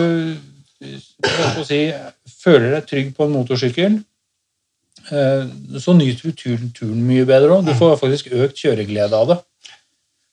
si, 1.67 1.81
føler 2.41 2.71
deg 2.77 2.87
trygg 2.89 3.13
på 3.17 3.27
en 3.27 3.35
motorsykkel, 3.35 3.99
eh, 5.11 5.53
så 5.83 5.95
nyter 5.97 6.29
du 6.31 6.37
turen, 6.37 6.71
turen 6.75 7.01
mye 7.05 7.27
bedre 7.27 7.57
òg. 7.57 7.67
Du 7.67 7.73
får 7.77 7.99
faktisk 8.01 8.31
økt 8.31 8.63
kjøreglede 8.63 9.17
av 9.17 9.33
det. 9.33 9.39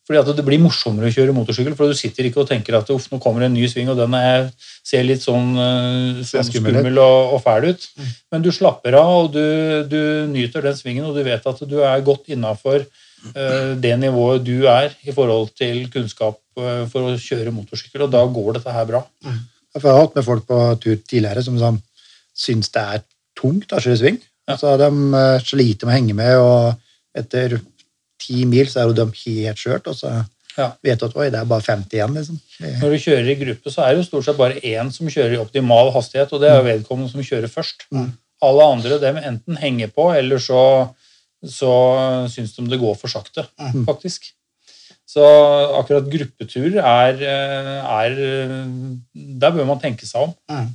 Fordi 0.08 0.22
at 0.22 0.38
det 0.38 0.44
blir 0.46 0.60
morsommere 0.62 1.10
å 1.10 1.12
kjøre 1.12 1.34
motorsykkel, 1.36 1.74
for 1.76 1.90
du 1.90 1.98
sitter 1.98 2.24
ikke 2.24 2.40
og 2.40 2.48
tenker 2.48 2.78
at 2.78 2.88
uff, 2.94 3.10
nå 3.12 3.18
kommer 3.20 3.44
en 3.44 3.52
ny 3.52 3.66
sving, 3.68 3.90
og 3.92 3.98
den 3.98 4.14
er, 4.16 4.46
ser 4.86 5.04
litt 5.04 5.20
sånn, 5.20 5.50
eh, 5.60 6.22
sånn 6.24 6.46
skummel 6.48 6.78
skummel 6.78 7.02
og, 7.02 7.34
og 7.36 7.42
fæl 7.44 7.68
ut. 7.74 7.84
Men 8.32 8.46
du 8.46 8.48
slapper 8.54 8.96
av, 8.96 9.12
og 9.26 9.34
du, 9.34 9.44
du 9.90 10.00
nyter 10.32 10.64
den 10.64 10.78
svingen, 10.78 11.04
og 11.10 11.18
du 11.18 11.20
vet 11.26 11.44
at 11.44 11.60
du 11.68 11.76
er 11.82 12.06
godt 12.06 12.32
innafor 12.32 12.86
det 13.80 13.94
nivået 14.00 14.44
du 14.46 14.66
er 14.70 14.94
i 15.04 15.12
forhold 15.14 15.50
til 15.58 15.84
kunnskap 15.92 16.38
eh, 16.58 16.84
for 16.90 17.08
å 17.10 17.16
kjøre 17.18 17.52
motorsykkel, 17.54 18.06
og 18.06 18.12
da 18.14 18.24
går 18.26 18.58
dette 18.58 18.72
her 18.74 18.86
bra. 18.88 19.02
Jeg 19.24 19.82
har 19.84 20.00
hatt 20.00 20.14
med 20.16 20.24
folk 20.26 20.46
på 20.48 20.58
tur 20.82 20.96
tidligere 21.02 21.42
som 21.44 21.58
sånn, 21.60 21.80
syns 22.38 22.70
det 22.74 22.82
er 22.82 23.02
tungt 23.38 23.72
å 23.74 23.80
kjøre 23.82 23.98
sving. 24.00 24.18
Ja. 24.48 24.56
Så 24.56 24.76
de 24.80 24.88
eh, 24.88 25.38
sliter 25.44 25.86
med 25.86 25.94
å 25.94 25.98
henge 25.98 26.14
med, 26.18 26.34
og 26.38 27.18
etter 27.18 27.58
ti 28.18 28.44
mil 28.48 28.66
så 28.70 28.82
er 28.82 28.90
jo 28.90 28.96
de 28.98 29.06
helt 29.26 29.60
skjørt, 29.60 29.86
og 29.92 29.96
så 29.98 30.16
Ja. 30.58 30.72
vet 30.82 30.98
du 30.98 31.04
at 31.06 31.14
oi, 31.14 31.28
det 31.30 31.38
er 31.38 31.44
bare 31.46 31.62
50 31.62 31.92
igjen. 31.94 32.14
liksom. 32.16 32.38
Når 32.80 32.90
du 32.90 32.98
kjører 32.98 33.28
i 33.30 33.36
gruppe, 33.38 33.70
så 33.70 33.84
er 33.84 33.92
det 33.94 34.00
jo 34.00 34.06
stort 34.08 34.24
sett 34.26 34.36
bare 34.40 34.58
én 34.66 34.88
som 34.90 35.06
kjører 35.06 35.36
i 35.36 35.38
optimal 35.38 35.92
hastighet, 35.94 36.32
og 36.32 36.40
det 36.42 36.48
er 36.50 36.56
jo 36.58 36.64
vedkommende 36.66 37.12
som 37.12 37.22
kjører 37.22 37.46
først. 37.52 37.84
Mm. 37.94 38.08
Alle 38.42 38.64
andre 38.66 38.98
dem 38.98 39.16
enten 39.22 39.56
henger 39.62 39.92
på, 39.94 40.08
eller 40.18 40.38
så, 40.42 40.90
så 41.44 41.70
syns 42.32 42.54
de 42.56 42.66
det 42.68 42.80
går 42.80 42.96
for 42.98 43.08
sakte, 43.12 43.46
Mm. 43.60 43.84
faktisk. 43.86 44.32
Så 45.08 45.22
akkurat 45.78 46.08
gruppetur 46.10 46.76
er, 46.82 47.22
er 47.24 48.14
Der 49.14 49.50
bør 49.54 49.64
man 49.66 49.80
tenke 49.80 50.04
seg 50.06 50.20
om. 50.28 50.34
Mm. 50.50 50.68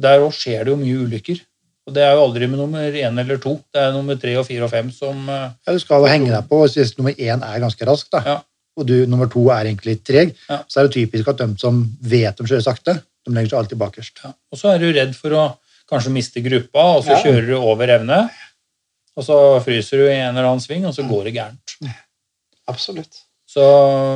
Der 0.00 0.20
òg 0.24 0.32
skjer 0.32 0.64
det 0.64 0.72
jo 0.72 0.76
mye 0.80 1.02
ulykker. 1.04 1.40
Og 1.86 1.94
det 1.96 2.02
er 2.04 2.14
jo 2.14 2.22
aldri 2.24 2.46
med 2.48 2.58
nummer 2.60 2.92
én 2.92 3.18
eller 3.20 3.36
to. 3.42 3.56
Det 3.74 3.82
er 3.82 3.92
nummer 3.92 4.16
tre 4.20 4.36
og 4.38 4.46
fire 4.46 4.64
og 4.64 4.70
fem 4.70 4.90
som 4.94 5.26
ja, 5.28 5.50
du 5.66 5.78
skal 5.82 6.00
jo 6.04 6.10
henge 6.12 6.30
deg 6.30 6.46
på, 6.48 6.60
hvis 6.68 6.94
nummer 6.98 7.12
én 7.18 7.42
er 7.42 7.60
ganske 7.60 7.86
rask, 7.88 8.08
da, 8.12 8.22
Ja. 8.24 8.36
og 8.78 8.86
du 8.86 9.06
nummer 9.06 9.26
to 9.28 9.48
er 9.50 9.64
egentlig 9.66 9.96
litt 9.96 10.04
treg, 10.04 10.34
Ja. 10.48 10.62
så 10.68 10.80
er 10.80 10.88
det 10.88 10.94
typisk 10.96 11.28
at 11.28 11.38
de 11.38 11.48
som 11.58 11.82
vet 12.00 12.36
de 12.36 12.44
kjører 12.44 12.62
sakte, 12.64 13.02
de 13.26 13.32
legger 13.34 13.50
seg 13.50 13.58
alltid 13.58 13.78
bakerst. 13.78 14.22
Ja. 14.24 14.32
Og 14.52 14.58
så 14.58 14.74
er 14.74 14.78
du 14.78 14.92
redd 14.92 15.14
for 15.16 15.30
å 15.30 15.56
kanskje 15.90 16.12
miste 16.14 16.40
gruppa, 16.44 16.78
og 16.96 17.04
så 17.04 17.16
kjører 17.24 17.46
du 17.48 17.56
over 17.58 17.88
evne. 17.88 18.30
Og 19.18 19.26
så 19.26 19.36
fryser 19.64 20.00
du 20.00 20.06
i 20.06 20.20
en 20.20 20.30
eller 20.34 20.46
annen 20.46 20.62
sving, 20.62 20.86
og 20.88 20.94
så 20.96 21.04
går 21.08 21.28
det 21.28 21.36
gærent. 21.38 21.76
Absolutt. 22.70 23.24
Så, 23.50 23.62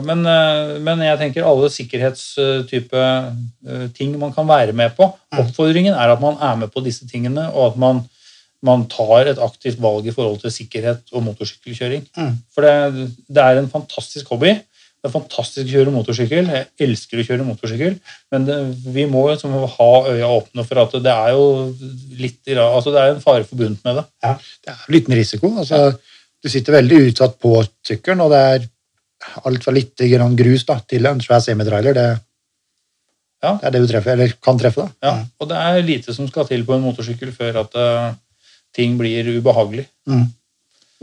men, 0.06 0.20
eh, 0.30 0.76
men 0.84 1.00
jeg 1.02 1.18
tenker 1.18 1.46
alle 1.48 1.70
sikkerhetstype 1.72 3.00
eh, 3.02 3.86
ting 3.96 4.12
man 4.20 4.34
kan 4.34 4.46
være 4.46 4.74
med 4.76 4.94
på. 4.94 5.08
Oppfordringen 5.34 5.96
er 5.96 6.12
at 6.12 6.22
man 6.22 6.38
er 6.38 6.60
med 6.60 6.70
på 6.70 6.84
disse 6.84 7.08
tingene, 7.10 7.48
og 7.50 7.72
at 7.72 7.80
man, 7.82 8.04
man 8.62 8.86
tar 8.92 9.32
et 9.32 9.42
aktivt 9.42 9.82
valg 9.82 10.06
i 10.06 10.14
forhold 10.14 10.38
til 10.44 10.54
sikkerhet 10.54 11.10
og 11.10 11.26
motorsykkelkjøring. 11.26 12.06
Mm. 12.14 12.36
For 12.54 12.62
det, 12.62 13.08
det 13.26 13.42
er 13.42 13.58
en 13.58 13.72
fantastisk 13.72 14.30
hobby. 14.30 14.54
Det 15.04 15.10
er 15.10 15.18
fantastisk 15.18 15.66
å 15.68 15.72
kjøre 15.74 15.92
motorsykkel. 15.92 16.46
Jeg 16.48 16.64
elsker 16.86 17.20
å 17.20 17.24
kjøre 17.26 17.44
motorsykkel. 17.44 17.98
Men 18.32 18.46
det, 18.48 18.54
vi 18.94 19.04
må 19.12 19.26
liksom 19.28 19.52
ha 19.52 19.88
øya 20.08 20.30
åpne 20.32 20.64
for 20.64 20.80
at 20.80 20.94
det 21.04 21.12
er 21.12 21.34
jo 21.36 21.42
litt 22.16 22.48
altså 22.56 22.94
Det 22.94 23.02
er 23.02 23.12
en 23.12 23.20
fare 23.20 23.44
forbundet 23.44 23.84
med 23.84 23.98
det. 24.00 24.04
Det 24.64 24.72
er 24.72 24.78
en 24.86 24.94
liten 24.96 25.18
risiko. 25.18 25.50
altså 25.60 25.82
Du 26.40 26.48
sitter 26.48 26.78
veldig 26.78 27.02
utsatt 27.10 27.36
på 27.36 27.52
sykkelen, 27.84 28.24
og 28.24 28.32
det 28.32 28.40
er 28.54 28.66
alt 29.44 29.68
fra 29.68 29.76
litt 29.76 30.06
grann 30.08 30.40
grus 30.40 30.64
da, 30.72 30.78
til 30.88 31.04
en 31.12 31.20
svær 31.20 31.44
semitrailer. 31.44 32.00
Det, 32.00 32.08
Ja. 33.44 33.58
det 33.60 33.68
er 33.68 33.76
det 33.76 33.84
du 33.84 33.92
treffer, 33.92 34.16
eller 34.16 34.32
kan 34.40 34.56
treffe. 34.58 34.88
da. 34.88 34.92
Ja, 35.04 35.24
og 35.38 35.48
det 35.52 35.56
er 35.68 35.82
lite 35.84 36.14
som 36.16 36.28
skal 36.32 36.48
til 36.48 36.64
på 36.64 36.78
en 36.78 36.84
motorsykkel 36.88 37.32
før 37.36 37.60
at 37.60 37.76
uh, 37.76 38.14
ting 38.72 38.96
blir 38.96 39.36
ubehagelig. 39.36 39.84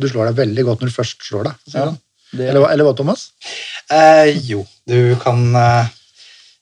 Du 0.01 0.08
slår 0.10 0.31
deg 0.31 0.48
veldig 0.48 0.65
godt 0.65 0.81
når 0.81 0.89
du 0.89 0.96
først 0.96 1.22
slår 1.22 1.51
deg. 1.51 1.67
Ja, 1.70 1.91
sånn. 1.91 2.00
Eller, 2.31 2.63
eller 2.72 2.88
hva, 2.88 2.93
Thomas? 2.96 3.31
Eh, 3.91 4.31
jo, 4.48 4.63
du 4.88 5.15
kan 5.19 5.41
eh, 5.55 5.89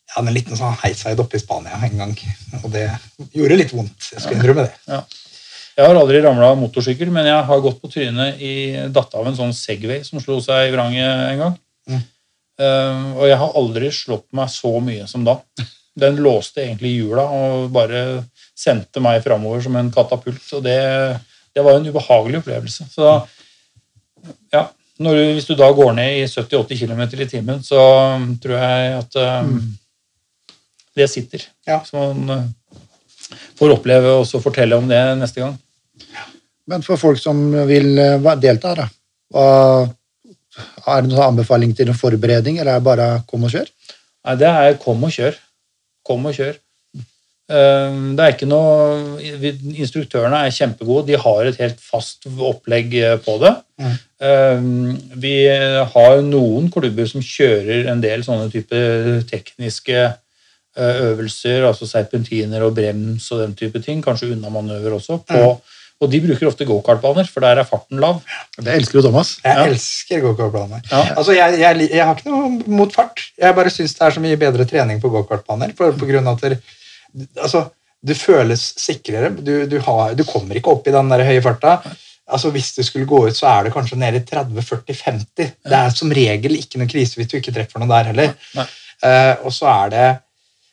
Jeg 0.09 0.15
hadde 0.15 0.31
en 0.31 0.35
liten 0.35 0.57
sånn 0.57 0.77
heiseid 0.81 1.19
oppe 1.21 1.37
i 1.37 1.41
Spania 1.41 1.77
en 1.85 1.99
gang, 2.01 2.13
og 2.63 2.69
det 2.73 2.87
gjorde 3.35 3.57
litt 3.59 3.73
vondt. 3.75 4.07
Jeg 4.15 4.23
skal 4.23 4.39
innrømme 4.39 4.65
det. 4.65 4.95
Jeg 5.79 5.85
har 5.85 5.95
aldri 5.95 6.19
ramla 6.25 6.49
av 6.51 6.57
motorsykkel, 6.59 7.11
men 7.13 7.29
jeg 7.29 7.43
har 7.47 7.61
gått 7.63 7.77
på 7.79 7.91
trynet 7.93 8.41
i 8.43 8.53
datt 8.91 9.13
av 9.15 9.29
en 9.29 9.37
sånn 9.37 9.53
Segway 9.55 10.01
som 10.03 10.19
slo 10.19 10.39
seg 10.43 10.67
i 10.67 10.73
vranget 10.73 11.27
en 11.27 11.43
gang. 11.43 11.59
Mm. 11.87 12.01
Eh, 12.59 13.03
og 13.15 13.27
jeg 13.29 13.37
har 13.39 13.55
aldri 13.61 13.91
slått 13.95 14.27
meg 14.35 14.49
så 14.51 14.73
mye 14.83 15.05
som 15.07 15.23
da. 15.27 15.37
Den 15.99 16.19
låste 16.23 16.65
egentlig 16.65 16.95
hjula 16.97 17.23
og 17.31 17.69
bare 17.75 18.25
sendte 18.57 19.01
meg 19.03 19.21
framover 19.23 19.63
som 19.63 19.77
en 19.79 19.93
katapult. 19.93 20.41
Og 20.57 20.65
det, 20.65 20.79
det 21.55 21.63
var 21.63 21.77
en 21.77 21.87
ubehagelig 21.87 22.41
opplevelse. 22.41 22.89
Så 22.91 23.13
ja, 24.51 24.65
når 24.99 25.15
du, 25.15 25.21
hvis 25.37 25.47
du 25.47 25.55
da 25.55 25.69
går 25.75 25.93
ned 25.95 26.17
i 26.19 26.25
70-80 26.27 26.81
km 26.83 27.03
i 27.07 27.29
timen, 27.29 27.61
så 27.63 27.79
tror 28.43 28.55
jeg 28.57 28.97
at 28.97 29.19
mm. 29.47 29.61
det 30.99 31.07
sitter. 31.11 31.45
Ja. 31.67 31.79
Så 31.87 31.95
man 31.95 32.33
eh, 32.35 33.37
får 33.59 33.77
oppleve 33.77 34.17
og 34.19 34.43
fortelle 34.43 34.75
om 34.75 34.89
det 34.91 34.99
neste 35.19 35.43
gang. 35.43 35.55
Men 36.69 36.83
for 36.85 37.01
folk 37.01 37.21
som 37.21 37.39
vil 37.69 37.95
eh, 37.97 38.29
delta, 38.43 38.75
da, 38.77 38.89
er 39.39 41.01
det 41.01 41.11
noen 41.11 41.27
anbefaling 41.29 41.71
til 41.77 41.89
noen 41.89 41.99
forberedning, 41.99 42.59
eller 42.59 42.75
er 42.75 42.81
det 42.81 42.89
bare 42.89 43.09
kom 43.29 43.47
og 43.47 43.53
kjør? 43.55 43.69
Nei, 44.27 44.35
det 44.39 44.49
er 44.49 44.81
kom 44.81 45.03
og 45.07 45.13
kjør. 45.15 45.37
Kom 46.05 46.27
og 46.27 46.35
kjør. 46.35 46.57
Eh, 47.49 47.95
Det 48.15 48.25
er 48.25 48.33
ikke 48.35 48.47
noe 48.49 49.17
Instruktørene 49.81 50.43
er 50.45 50.53
kjempegode. 50.53 51.07
De 51.09 51.17
har 51.17 51.49
et 51.49 51.57
helt 51.61 51.79
fast 51.81 52.27
opplegg 52.29 52.93
eh, 52.99 53.17
på 53.25 53.37
det. 53.41 53.53
Mm. 53.81 53.95
Eh, 54.29 54.61
Vi 55.25 55.33
har 55.95 56.21
noen 56.25 56.69
klubber 56.73 57.09
som 57.09 57.21
kjører 57.25 57.89
en 57.91 58.01
del 58.03 58.21
sånne 58.27 58.51
type 58.53 58.79
tekniske 59.31 59.97
eh, 59.99 61.01
øvelser, 61.09 61.65
altså 61.67 61.87
serpentiner 61.89 62.63
og 62.67 62.75
brems 62.77 63.31
og 63.33 63.41
den 63.45 63.57
type 63.59 63.81
ting. 63.85 64.01
Kanskje 64.05 64.31
unnamanøver 64.35 64.95
også. 64.99 65.19
På, 65.27 65.59
Og 65.99 66.07
de 66.13 66.21
bruker 66.23 66.47
ofte 66.47 66.63
gokartbaner, 66.63 67.27
for 67.27 67.43
der 67.43 67.59
er 67.59 67.67
farten 67.67 67.99
lav. 67.99 68.21
Det 68.55 68.71
elsker 68.71 69.01
jo 69.01 69.09
Thomas. 69.09 69.33
Jeg 69.43 69.57
Ja. 69.57 69.65
elsker 69.67 70.21
gokartbaner. 70.23 70.79
Ja. 70.91 71.01
Altså, 71.17 71.33
jeg, 71.35 71.57
jeg, 71.59 71.89
jeg 71.91 72.05
har 72.05 72.15
ikke 72.15 72.29
noe 72.31 72.63
mot 72.71 72.93
fart. 72.95 73.19
Jeg 73.37 73.55
bare 73.57 73.69
syns 73.73 73.97
det 73.97 74.05
er 74.07 74.11
så 74.15 74.21
mye 74.23 74.37
bedre 74.39 74.63
trening 74.69 75.01
på 75.03 75.11
gokartbaner. 75.11 75.73
På 75.75 75.91
grunn 75.99 76.27
av 76.31 76.37
at 76.39 76.61
altså, 77.39 77.65
du 77.99 78.13
føles 78.15 78.61
sikrere. 78.79 79.31
Du, 79.35 79.53
du, 79.69 79.79
har, 79.85 80.13
du 80.15 80.23
kommer 80.27 80.59
ikke 80.59 80.71
opp 80.75 80.87
i 80.87 80.93
den 80.95 81.11
der 81.11 81.25
høye 81.27 81.43
farta. 81.43 81.79
Altså, 82.29 82.51
hvis 82.53 82.71
du 82.77 82.83
skulle 82.85 83.09
gå 83.09 83.25
ut, 83.27 83.35
så 83.37 83.49
er 83.51 83.65
det 83.65 83.73
kanskje 83.73 83.97
nede 83.99 84.21
i 84.21 84.25
30-40-50. 84.27 85.51
Det 85.65 85.79
er 85.81 85.93
som 85.95 86.13
regel 86.13 86.57
ikke 86.59 86.79
noen 86.79 86.91
krise 86.91 87.19
hvis 87.19 87.29
du 87.31 87.39
ikke 87.39 87.55
treffer 87.55 87.81
noe 87.81 87.89
der 87.91 88.11
heller. 88.11 88.33
Eh, 88.55 89.35
og 89.43 89.53
så 89.55 89.69
er 89.71 89.93
det 89.93 90.07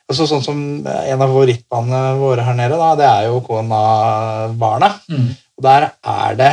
altså 0.07 0.26
Sånn 0.31 0.43
som 0.45 0.59
en 0.87 1.19
av 1.19 1.25
favorittbanene 1.26 2.19
våre 2.21 2.45
her 2.47 2.55
nede, 2.55 2.76
da, 2.78 2.93
det 2.99 3.07
er 3.09 3.25
jo 3.26 3.40
Kona-barna. 3.43 4.93
Mm. 5.11 5.33
Og 5.59 5.64
der 5.66 5.88
er 5.90 6.37
det 6.38 6.52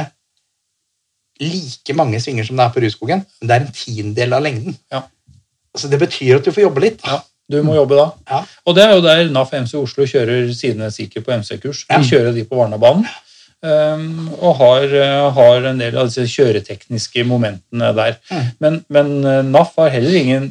like 1.43 1.95
mange 1.97 2.21
svinger 2.23 2.47
som 2.47 2.57
det 2.57 2.65
er 2.65 2.73
på 2.73 2.81
Rudskogen, 2.81 3.21
men 3.21 3.49
det 3.49 3.55
er 3.55 3.65
en 3.65 3.75
tiendedel 3.77 4.33
av 4.37 4.41
lengden. 4.45 4.77
Ja. 4.93 5.03
Altså, 5.73 5.89
det 5.91 5.99
betyr 6.01 6.39
at 6.39 6.47
du 6.47 6.53
får 6.53 6.65
jobbe 6.65 6.83
litt. 6.85 7.05
Ja. 7.05 7.19
Du 7.51 7.59
må 7.65 7.75
jobbe 7.75 7.97
da. 7.99 8.07
Ja. 8.29 8.39
Og 8.65 8.75
det 8.77 8.85
er 8.85 8.95
jo 8.95 9.03
der 9.03 9.29
NAF 9.33 9.51
MC 9.53 9.75
Oslo 9.79 10.07
kjører 10.07 10.47
sine 10.55 10.89
Sikker 10.91 11.25
på 11.25 11.35
MC-kurs. 11.41 11.83
Vi 11.89 12.09
kjører 12.09 12.33
de 12.35 12.45
på 12.47 12.57
Varnabanen. 12.59 13.05
Um, 13.63 14.25
og 14.43 14.57
har, 14.59 14.83
eh, 14.91 15.29
har 15.31 15.65
en 15.69 15.77
del 15.79 15.95
av 15.95 16.09
disse 16.09 16.25
kjøretekniske 16.27 17.23
momentene 17.23 17.93
der. 17.95 18.17
Mm. 18.27 18.47
Men, 18.59 18.79
men 18.91 19.11
eh, 19.23 19.37
NAF 19.47 19.77
har 19.79 19.93
heller 19.93 20.17
ingen 20.19 20.49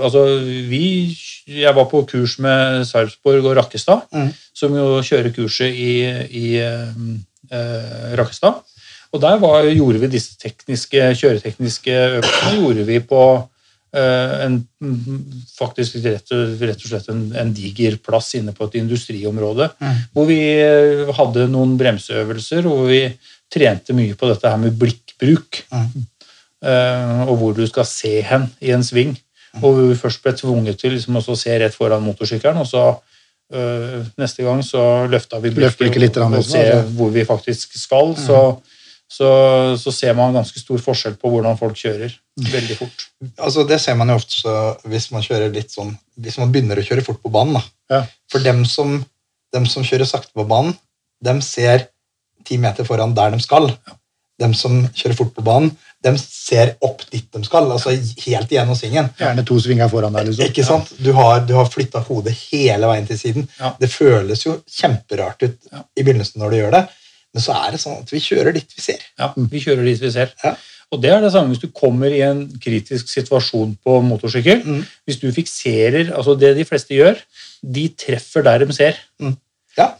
altså 0.00 0.24
vi, 0.66 1.14
Jeg 1.46 1.74
var 1.76 1.84
på 1.90 2.00
kurs 2.08 2.38
med 2.42 2.82
Sarpsborg 2.88 3.44
og 3.46 3.56
Rakkestad, 3.60 4.08
Mm. 4.10 4.32
som 4.54 4.74
jo 4.74 4.98
kjører 5.04 5.30
kurset 5.36 5.70
i, 5.70 5.92
i 6.34 6.46
uh, 6.64 8.16
Rakkestad. 8.18 8.58
Og 9.12 9.20
der 9.22 9.38
var, 9.38 9.62
gjorde 9.64 10.00
vi 10.02 10.10
disse 10.12 10.34
tekniske, 10.40 11.14
kjøretekniske 11.20 11.94
øvelsene 11.94 12.58
gjorde 12.58 12.84
vi 12.88 12.98
på 13.00 13.22
en, 13.96 14.58
faktisk 15.56 15.96
rett 16.04 16.32
og, 16.36 16.60
rett 16.60 16.82
og 16.82 16.90
slett 16.90 17.08
en, 17.12 17.22
en 17.40 17.52
diger 17.56 17.96
plass 18.04 18.34
inne 18.36 18.52
på 18.56 18.68
et 18.68 18.78
industriområde. 18.82 19.70
Mm. 19.80 20.02
Hvor 20.12 20.28
vi 20.28 20.38
eh, 20.60 21.08
hadde 21.16 21.48
noen 21.52 21.76
bremseøvelser, 21.80 22.68
og 22.68 22.82
hvor 22.82 22.92
vi 22.92 23.02
trente 23.52 23.96
mye 23.96 24.16
på 24.18 24.28
dette 24.28 24.52
her 24.52 24.60
med 24.60 24.76
blikkbruk. 24.78 25.64
Mm. 25.72 26.06
Uh, 26.58 27.20
og 27.30 27.36
hvor 27.38 27.52
du 27.54 27.62
skal 27.70 27.86
se 27.86 28.16
hen 28.26 28.48
i 28.60 28.72
en 28.74 28.82
sving. 28.84 29.12
Mm. 29.54 29.60
Og 29.62 29.68
hvor 29.68 29.84
vi 29.86 29.98
først 30.00 30.24
ble 30.24 30.32
tvunget 30.36 30.80
til 30.80 30.96
liksom, 30.96 31.16
å 31.16 31.36
se 31.38 31.54
rett 31.62 31.76
foran 31.76 32.02
motorsykkelen, 32.04 32.58
og 32.60 32.66
så 32.66 32.82
uh, 32.98 34.00
neste 34.18 34.44
gang 34.44 34.60
så 34.66 34.82
løfta 35.08 35.38
vi 35.40 35.54
Løft 35.54 35.78
blikket 35.80 36.02
litt, 36.02 36.18
og, 36.18 36.32
og 36.32 36.40
liksom, 36.42 36.58
se 36.58 36.64
altså. 36.66 36.96
hvor 36.98 37.14
vi 37.14 37.24
faktisk 37.28 37.78
skal. 37.78 38.12
Så, 38.18 38.42
så, 39.08 39.30
så 39.80 39.94
ser 39.94 40.18
man 40.18 40.34
ganske 40.36 40.60
stor 40.60 40.82
forskjell 40.82 41.16
på 41.22 41.30
hvordan 41.32 41.56
folk 41.62 41.78
kjører 41.78 42.18
veldig 42.38 42.76
fort. 42.78 43.04
Altså, 43.42 43.64
det 43.66 43.80
ser 43.82 43.96
man 43.98 44.12
jo 44.12 44.18
ofte 44.20 44.36
så, 44.38 44.54
hvis 44.86 45.10
man 45.14 45.24
kjører 45.26 45.50
litt 45.54 45.72
sånn 45.74 45.94
Hvis 46.22 46.38
man 46.38 46.52
begynner 46.54 46.78
å 46.78 46.84
kjøre 46.86 47.02
fort 47.06 47.20
på 47.22 47.30
banen. 47.34 47.58
Ja. 47.90 48.04
For 48.30 48.42
dem 48.44 48.64
som, 48.66 48.98
dem 49.54 49.66
som 49.70 49.84
kjører 49.86 50.06
sakte 50.08 50.34
på 50.34 50.44
banen, 50.50 50.74
dem 51.24 51.40
ser 51.42 51.88
ti 52.46 52.58
meter 52.58 52.86
foran 52.86 53.14
der 53.14 53.34
de 53.34 53.40
skal. 53.42 53.70
Dem 54.38 54.52
som 54.54 54.80
kjører 54.94 55.16
fort 55.18 55.32
på 55.34 55.42
banen, 55.46 55.72
dem 56.02 56.14
ser 56.20 56.76
opp 56.86 57.02
dit 57.10 57.26
de 57.34 57.40
skal. 57.46 57.66
altså 57.74 57.90
Helt 57.90 58.52
igjennom 58.54 58.76
svingen. 58.78 59.08
Gjerne 59.18 59.42
to 59.46 59.58
svinger 59.62 59.90
foran 59.90 60.14
der, 60.14 60.28
liksom. 60.28 60.46
Ikke 60.46 60.66
sant? 60.66 60.92
Du 61.02 61.10
har, 61.16 61.40
du 61.46 61.54
har 61.58 61.66
flytta 61.70 62.02
hodet 62.06 62.36
hele 62.50 62.86
veien 62.90 63.06
til 63.08 63.18
siden. 63.18 63.48
Ja. 63.58 63.72
Det 63.80 63.90
føles 63.90 64.44
jo 64.46 64.60
kjemperart 64.70 65.42
ut 65.42 65.58
Ja. 65.72 65.82
i 65.98 66.04
begynnelsen 66.06 66.38
når 66.42 66.50
du 66.54 66.56
gjør 66.60 66.76
det, 66.78 66.84
men 67.34 67.42
så 67.44 67.56
er 67.66 67.74
det 67.74 67.80
sånn 67.82 67.98
at 68.02 68.12
vi 68.14 68.22
kjører 68.22 68.54
dit 68.54 68.70
vi 68.78 68.82
ser. 68.82 69.02
Ja, 69.18 69.32
vi 69.36 69.60
kjører 69.64 69.84
dit 69.90 70.00
vi 70.02 70.10
ser. 70.14 70.30
Ja. 70.44 70.54
Og 70.92 71.02
det 71.02 71.10
er 71.12 71.20
det 71.20 71.32
samme 71.34 71.52
hvis 71.52 71.60
du 71.60 71.68
kommer 71.76 72.08
i 72.14 72.22
en 72.24 72.46
kritisk 72.64 73.10
situasjon 73.12 73.74
på 73.84 73.98
motorsykkel. 74.06 74.62
Mm. 74.64 74.84
Hvis 75.04 75.18
du 75.20 75.26
fikserer 75.36 76.14
altså 76.16 76.32
Det 76.40 76.54
de 76.56 76.64
fleste 76.64 76.94
gjør, 76.96 77.18
de 77.62 77.88
treffer 77.98 78.42
der 78.46 78.64
de 78.64 78.72
ser. 78.72 78.96
Ja, 79.76 79.90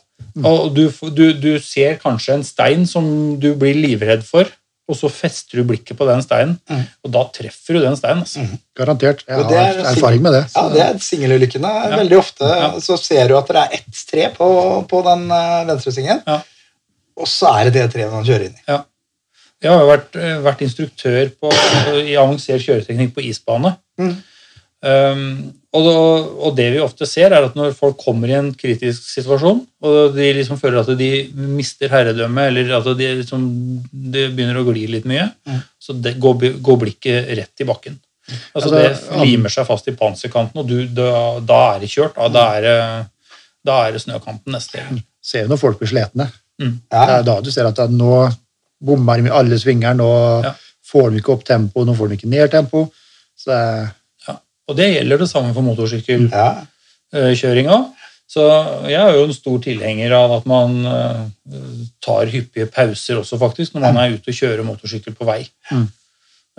Og 0.45 0.73
du, 0.75 0.87
du, 1.15 1.27
du 1.37 1.59
ser 1.63 1.99
kanskje 2.01 2.35
en 2.39 2.45
stein 2.47 2.87
som 2.87 3.05
du 3.41 3.53
blir 3.59 3.75
livredd 3.77 4.25
for, 4.27 4.49
og 4.89 4.97
så 4.97 5.11
fester 5.13 5.61
du 5.61 5.67
blikket 5.69 5.99
på 5.99 6.07
den 6.09 6.23
steinen, 6.25 6.55
Mm. 6.71 6.85
og 7.05 7.11
da 7.13 7.23
treffer 7.37 7.77
du 7.77 7.81
den 7.85 7.97
steinen. 7.99 8.23
Altså. 8.25 8.47
Garantert. 8.79 9.21
Jeg 9.29 9.37
har 9.45 9.53
er 9.53 9.81
erfaring 9.93 10.23
med 10.25 10.33
det. 10.33 10.45
ja 10.57 10.69
det 10.73 10.81
er 10.87 10.99
singelulykkene. 11.05 11.73
Veldig 11.99 12.17
ofte 12.19 12.45
Ja. 12.49 12.71
så 12.81 12.97
ser 12.97 13.29
du 13.29 13.37
at 13.37 13.49
det 13.53 13.57
er 13.57 13.75
ett 13.77 14.05
tre 14.11 14.31
på, 14.33 14.49
på 14.89 15.03
den 15.05 15.29
venstre 15.69 15.93
singen, 15.93 16.23
Ja. 16.27 16.41
og 17.17 17.27
så 17.29 17.53
er 17.61 17.65
det 17.69 17.75
det 17.75 17.91
treet 17.93 18.11
man 18.13 18.25
kjører 18.25 18.47
inn 18.49 18.57
i. 18.57 18.65
Ja. 18.69 18.85
Jeg 19.63 19.73
har 19.73 19.81
jo 19.83 19.89
vært, 19.91 20.17
eh, 20.17 20.39
vært 20.45 20.61
instruktør 20.63 21.31
på, 21.41 21.51
i 22.05 22.15
avansert 22.21 22.63
kjøreteknikk 22.63 23.15
på 23.17 23.25
isbane. 23.27 23.75
Mm. 23.99 24.13
Um, 24.79 25.23
og, 25.75 25.83
da, 25.83 25.95
og 26.47 26.53
det 26.57 26.69
vi 26.77 26.79
ofte 26.79 27.07
ser, 27.11 27.33
er 27.35 27.43
at 27.49 27.57
når 27.59 27.73
folk 27.77 27.97
kommer 27.99 28.31
i 28.31 28.37
en 28.39 28.53
kritisk 28.55 29.03
situasjon, 29.11 29.65
og 29.83 30.15
de 30.15 30.29
liksom 30.37 30.61
føler 30.61 30.79
at 30.85 30.93
de 31.01 31.09
mister 31.35 31.91
herredømmet, 31.91 32.53
eller 32.53 32.71
at 32.79 32.87
de 33.01 33.09
liksom, 33.19 33.43
de 34.15 34.29
begynner 34.31 34.61
å 34.61 34.67
gli 34.71 34.87
litt 34.95 35.09
mye, 35.11 35.27
Mm. 35.49 35.59
så 35.83 35.97
det 36.01 36.15
går, 36.23 36.39
går 36.63 36.79
blikket 36.85 37.27
rett 37.41 37.61
i 37.61 37.67
bakken. 37.67 37.99
Altså, 38.55 38.71
Altså, 38.71 39.11
det 39.11 39.27
limer 39.27 39.51
seg 39.51 39.67
fast 39.67 39.89
i 39.91 39.97
panserkanten, 39.99 40.61
og 40.63 40.69
du, 40.69 40.87
da, 40.87 41.41
da 41.41 41.61
er 41.75 41.81
det 41.83 41.91
kjørt. 41.91 42.15
Da, 42.15 42.29
da, 42.29 42.47
er 42.57 42.63
det, 42.69 42.79
da 43.67 43.81
er 43.89 43.93
det 43.97 44.03
snøkanten 44.07 44.53
neste 44.55 44.79
gang. 44.79 45.03
Ser 45.21 45.43
jo 45.47 45.49
når 45.51 45.59
folk 45.67 45.79
blir 45.83 45.91
slitne. 45.91 46.31
Det 46.59 46.71
Ja. 46.93 47.19
er 47.19 47.23
da 47.27 47.41
du 47.41 47.51
ser 47.51 47.67
at 47.67 47.75
det- 47.77 47.91
nå 47.91 48.29
bommer 48.81 49.23
med 49.23 49.33
alle 49.33 49.59
svinger, 49.59 49.95
nå 49.99 50.09
Ja. 50.45 50.55
får 50.93 51.11
de 51.11 51.17
ikke 51.21 51.33
opp 51.35 51.45
tempo, 51.45 51.85
nå 51.85 51.95
får 51.97 52.09
de 52.09 52.17
ikke 52.17 52.29
ned 52.31 52.51
tempo. 52.51 52.91
Så 53.37 53.51
Ja. 54.29 54.39
Og 54.69 54.77
det 54.77 54.95
gjelder 54.95 55.19
det 55.19 55.29
samme 55.31 55.55
for 55.55 55.63
motorsykkelkjøringa. 55.63 56.31
Ja. 57.13 57.85
eh. 57.85 57.95
Så 58.29 58.43
jeg 58.85 59.01
er 59.01 59.15
jo 59.17 59.25
en 59.25 59.33
stor 59.33 59.59
tilhenger 59.65 60.13
av 60.13 60.33
at 60.37 60.47
man 60.47 60.85
eh, 60.85 61.21
tar 62.05 62.27
hyppige 62.29 62.67
pauser 62.71 63.17
også, 63.23 63.39
faktisk, 63.41 63.73
når 63.75 63.81
man 63.81 63.97
er 63.97 64.11
ute 64.19 64.29
og 64.29 64.37
kjører 64.37 64.67
motorsykkel 64.69 65.15
på 65.17 65.25
vei. 65.25 65.49
Mm. 65.73 65.87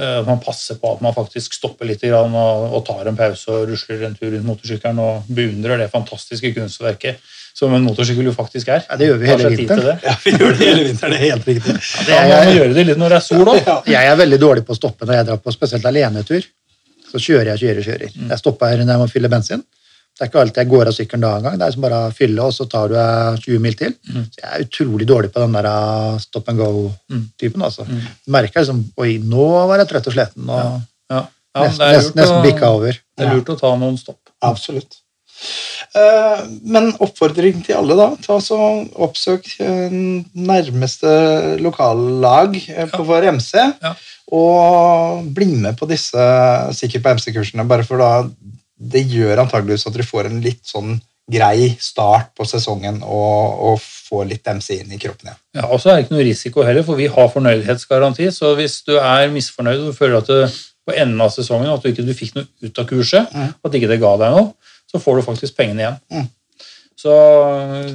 Eh, 0.02 0.16
At 0.20 0.26
man 0.26 0.40
passer 0.40 0.76
på 0.82 0.96
at 0.96 1.02
man 1.06 1.14
faktisk 1.14 1.54
stopper 1.54 1.86
litt 1.86 2.04
og 2.10 2.86
tar 2.88 3.06
en 3.08 3.16
pause 3.20 3.48
og 3.52 3.68
rusler 3.70 4.06
en 4.08 4.16
tur 4.16 4.32
rundt 4.32 4.46
motorsykkelen 4.48 5.00
og 5.04 5.24
beundrer 5.30 5.78
det 5.78 5.92
fantastiske 5.92 6.54
kunstverket 6.56 7.20
som 7.60 7.74
en 7.76 7.84
motorsykkel 7.84 8.30
jo 8.30 8.34
faktisk 8.36 8.69
er. 8.72 8.86
Ja, 8.88 8.98
det 9.00 9.10
gjør 9.10 9.17
vi 9.19 9.28
hele 9.30 9.50
vinteren. 9.52 10.00
ja, 10.08 10.13
vi 10.24 10.32
gjør 10.38 10.54
det 10.56 10.67
hele 10.69 10.86
vinteren. 10.88 11.15
Det 11.15 11.19
er 11.19 11.26
helt 11.26 11.50
riktig. 11.50 11.74
det 11.76 12.06
Da 12.08 12.19
er 12.22 12.30
må 12.30 12.38
man 12.38 12.54
gjøre 12.56 12.78
det 12.78 12.86
litt 12.88 13.02
når 13.02 13.15
det 13.15 13.17
er 13.19 13.26
sol 13.26 13.52
òg. 13.52 13.60
Ja. 13.65 13.76
jeg 13.95 14.12
er 14.13 14.22
veldig 14.22 14.39
dårlig 14.45 14.63
på 14.67 14.76
å 14.76 14.80
stoppe 14.80 15.08
når 15.10 15.19
jeg 15.19 15.28
drar 15.32 15.41
på 15.43 15.56
spesielt 15.56 15.89
alenetur. 15.91 16.48
Så 17.10 17.19
kjører 17.19 17.52
jeg, 17.56 17.62
kjører, 17.65 17.84
kjører. 17.89 18.15
Mm. 18.15 18.30
Jeg 18.32 18.41
stopper 18.43 18.80
når 18.84 18.93
jeg 18.95 19.02
må 19.04 19.10
fylle 19.12 19.32
bensin. 19.34 19.63
Det 20.19 20.26
er 20.26 20.30
ikke 20.32 20.39
alltid 20.43 20.60
jeg 20.60 20.69
går 20.74 20.89
av 20.91 20.95
sykkelen 20.98 21.22
da 21.24 21.30
engang. 21.39 21.58
Det 21.60 21.67
er 21.67 21.74
som 21.76 21.84
bare 21.86 22.00
å 22.06 22.13
fylle, 22.15 22.43
og 22.43 22.52
så 22.56 22.65
tar 22.69 22.89
du 22.91 22.95
eh, 23.00 23.38
20 23.43 23.62
mil 23.63 23.76
til. 23.80 23.93
Mm. 24.12 24.24
Så 24.28 24.41
jeg 24.41 24.50
er 24.52 24.65
utrolig 24.65 25.08
dårlig 25.08 25.30
på 25.32 25.43
den 25.43 25.56
der 25.56 25.67
eh, 25.69 26.17
stop 26.24 26.50
and 26.52 26.60
go-typen. 26.60 27.63
altså. 27.67 27.86
Mm. 27.88 28.02
Merker 28.36 28.63
liksom 28.65 28.82
Oi, 29.00 29.13
nå 29.24 29.45
var 29.72 29.80
jeg 29.84 29.91
trøtt 29.93 30.10
og 30.12 30.15
sliten. 30.17 30.48
og 30.50 30.60
Ja. 30.60 31.22
Ja, 31.58 31.63
nesten, 31.65 31.86
nesten, 31.95 32.19
nesten 32.19 32.43
bikka 32.45 32.67
over. 32.76 33.00
Det 33.17 33.26
er 33.26 33.32
lurt 33.34 33.48
å 33.50 33.56
ta 33.58 33.72
noen 33.80 33.95
stopp. 33.98 34.19
Absolutt. 34.45 35.00
Eh, 35.95 36.41
Men 36.69 36.91
oppfordring 37.02 37.63
til 37.65 37.78
alle, 37.80 37.95
da. 37.97 38.10
Ta 38.25 38.38
så 38.43 38.58
Oppsøk 39.02 39.47
eh, 39.63 39.95
nærmeste 40.36 41.58
lokallag 41.63 42.58
eh, 42.69 42.88
på 42.91 43.04
vår 43.08 43.30
MC. 43.38 43.54
Ja. 43.82 43.93
Og 44.36 45.25
bli 45.34 45.47
med 45.58 45.78
på 45.80 45.88
disse 45.89 46.21
Sikkert 46.78 47.06
på 47.06 47.15
MC-kursene, 47.17 47.65
bare 47.67 47.86
for 47.88 47.97
da 48.02 48.12
det 48.80 49.02
gjør 49.12 49.41
antageligvis 49.43 49.88
at 49.89 49.95
dere 49.97 50.06
får 50.08 50.30
en 50.30 50.38
litt 50.43 50.62
sånn 50.69 50.93
grei 51.30 51.73
start 51.84 52.30
på 52.38 52.45
sesongen 52.47 53.02
og, 53.04 53.60
og 53.73 53.82
får 53.84 54.23
litt 54.32 54.47
MC 54.47 54.78
inn 54.80 54.93
i 54.95 54.97
kroppen 55.02 55.28
igjen. 55.30 55.39
Ja, 55.60 55.65
og 55.67 55.82
så 55.84 55.91
er 55.91 55.97
det 55.99 56.06
ikke 56.08 56.15
noe 56.15 56.23
risiko 56.25 56.63
heller, 56.65 56.86
for 56.88 56.97
vi 56.97 57.10
har 57.12 57.28
fornøydhetsgaranti. 57.34 58.30
Så 58.34 58.54
hvis 58.58 58.80
du 58.88 58.95
er 58.97 59.28
misfornøyd 59.34 59.84
og 59.91 59.97
føler 59.97 60.21
at 60.23 60.32
du 60.32 60.56
på 60.89 60.95
enden 60.95 61.21
av 61.21 61.30
sesongen 61.36 61.69
at 61.69 61.84
du 61.86 61.91
ikke 61.91 62.06
du 62.08 62.15
fikk 62.17 62.39
noe 62.39 62.47
ut 62.65 62.80
av 62.82 62.88
kurset, 62.89 63.30
Mm. 63.36 63.52
at 63.67 63.75
ikke 63.78 63.91
det 63.91 63.99
ga 64.02 64.13
deg 64.23 64.34
noe, 64.39 64.47
så 64.91 65.02
får 65.02 65.19
du 65.19 65.25
faktisk 65.28 65.58
pengene 65.58 65.84
igjen. 65.86 65.99
Mm. 66.12 66.28
Så, 66.99 67.13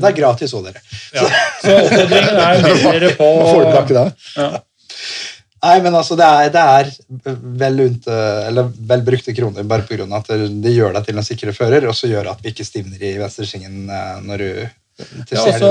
Det 0.01 0.09
er 0.09 0.17
gratis 0.17 0.55
òg, 0.57 0.69
dere. 0.71 0.81
ja. 1.13 1.27
så 1.61 1.75
oppfordringen 1.83 2.39
er 2.41 2.63
meld 2.65 2.87
dere 2.89 3.11
på. 3.19 3.27
Får 3.51 3.67
du 3.91 3.95
da? 3.99 4.05
Ja. 4.39 4.53
Nei, 5.65 5.77
men 5.81 5.95
altså, 5.97 6.17
det 6.17 6.25
er, 6.29 6.51
det 6.53 6.63
er 6.63 7.37
vel, 7.61 7.79
unte, 7.87 8.17
eller 8.51 8.69
vel 8.91 9.05
brukte 9.07 9.33
kroner 9.37 9.65
bare 9.69 9.87
pga. 9.89 10.05
at 10.19 10.33
det, 10.33 10.73
gjør 10.75 10.93
deg 10.97 11.07
til 11.07 11.21
en 11.21 11.25
sikre 11.25 11.55
fører, 11.57 11.87
og 11.89 11.97
så 11.97 12.11
gjør 12.11 12.29
at 12.35 12.43
vi 12.45 12.53
ikke 12.53 12.67
stivner 12.69 13.01
i 13.01 13.15
venstresvingen 13.21 13.87
eh, 13.89 14.19
når 14.29 14.43
du 14.45 14.49
til 15.25 15.39
Ja, 15.39 15.45
altså, 15.49 15.71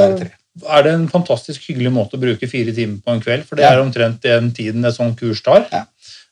er 0.70 0.86
det 0.86 0.94
en 0.94 1.06
fantastisk 1.10 1.68
hyggelig 1.70 1.92
måte 1.94 2.18
å 2.18 2.22
bruke 2.22 2.50
fire 2.50 2.74
timer 2.74 3.00
på 3.06 3.14
en 3.14 3.22
kveld, 3.22 3.46
for 3.50 3.58
det 3.58 3.66
Ja. 3.66 3.74
er 3.74 3.84
omtrent 3.84 4.22
den 4.26 4.50
tiden 4.54 4.86
et 4.86 4.98
sånt 4.98 5.18
kurs 5.20 5.42
tar. 5.46 5.68
Ja. 5.72 5.86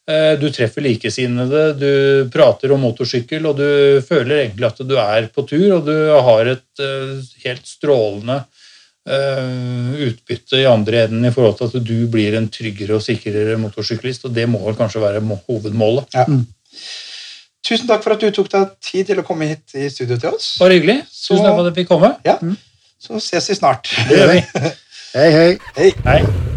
Eh, 0.09 0.33
Du 0.39 0.47
treffer 0.51 0.81
likesinnede, 0.81 1.73
du 1.77 2.29
prater 2.33 2.71
om 2.73 2.81
motorsykkel, 2.81 3.45
og 3.45 3.57
du 3.59 4.01
føler 4.07 4.45
egentlig 4.47 4.65
at 4.71 4.81
du 4.87 4.95
er 4.97 5.27
på 5.33 5.43
tur, 5.47 5.67
og 5.77 5.85
du 5.85 5.93
har 6.25 6.49
et 6.55 6.81
eh, 6.81 7.19
helt 7.45 7.67
strålende 7.69 8.39
eh, 9.07 9.93
utbytte 10.07 10.57
i 10.61 10.65
andre 10.69 11.05
enden 11.05 11.25
i 11.29 11.31
forhold 11.35 11.59
til 11.61 11.69
at 11.69 11.85
du 11.85 12.07
blir 12.11 12.35
en 12.39 12.49
tryggere 12.49 12.97
og 12.97 13.05
sikrere 13.05 13.59
motorsyklist, 13.61 14.25
og 14.25 14.33
det 14.35 14.47
må 14.49 14.63
vel 14.65 14.75
kanskje 14.79 15.03
være 15.05 15.21
hovedmålet. 15.47 16.09
Ja. 16.17 16.25
Tusen 17.61 17.87
takk 17.87 18.01
for 18.03 18.17
at 18.17 18.23
du 18.25 18.31
tok 18.33 18.49
deg 18.51 18.71
tid 18.83 19.11
til 19.11 19.21
å 19.21 19.25
komme 19.27 19.47
hit 19.53 19.75
i 19.77 19.85
studio 19.93 20.17
til 20.17 20.33
oss. 20.33 20.55
Bare 20.59 20.79
hyggelig. 20.79 21.03
Så- 21.13 21.35
Tusen 21.37 21.45
takk 21.45 21.55
for 21.59 21.67
at 21.67 21.71
jeg 21.75 21.83
fikk 21.85 21.93
komme. 21.93 22.15
Ja, 22.25 22.39
Så 23.01 23.19
ses 23.21 23.47
vi 23.49 23.55
snart. 23.55 23.89
Det 24.09 24.17
gjør 24.17 24.33
vi. 24.33 24.41
Hei, 25.17 25.29
hei. 25.31 25.51
Hei. 25.77 25.91
Hei. 26.05 26.50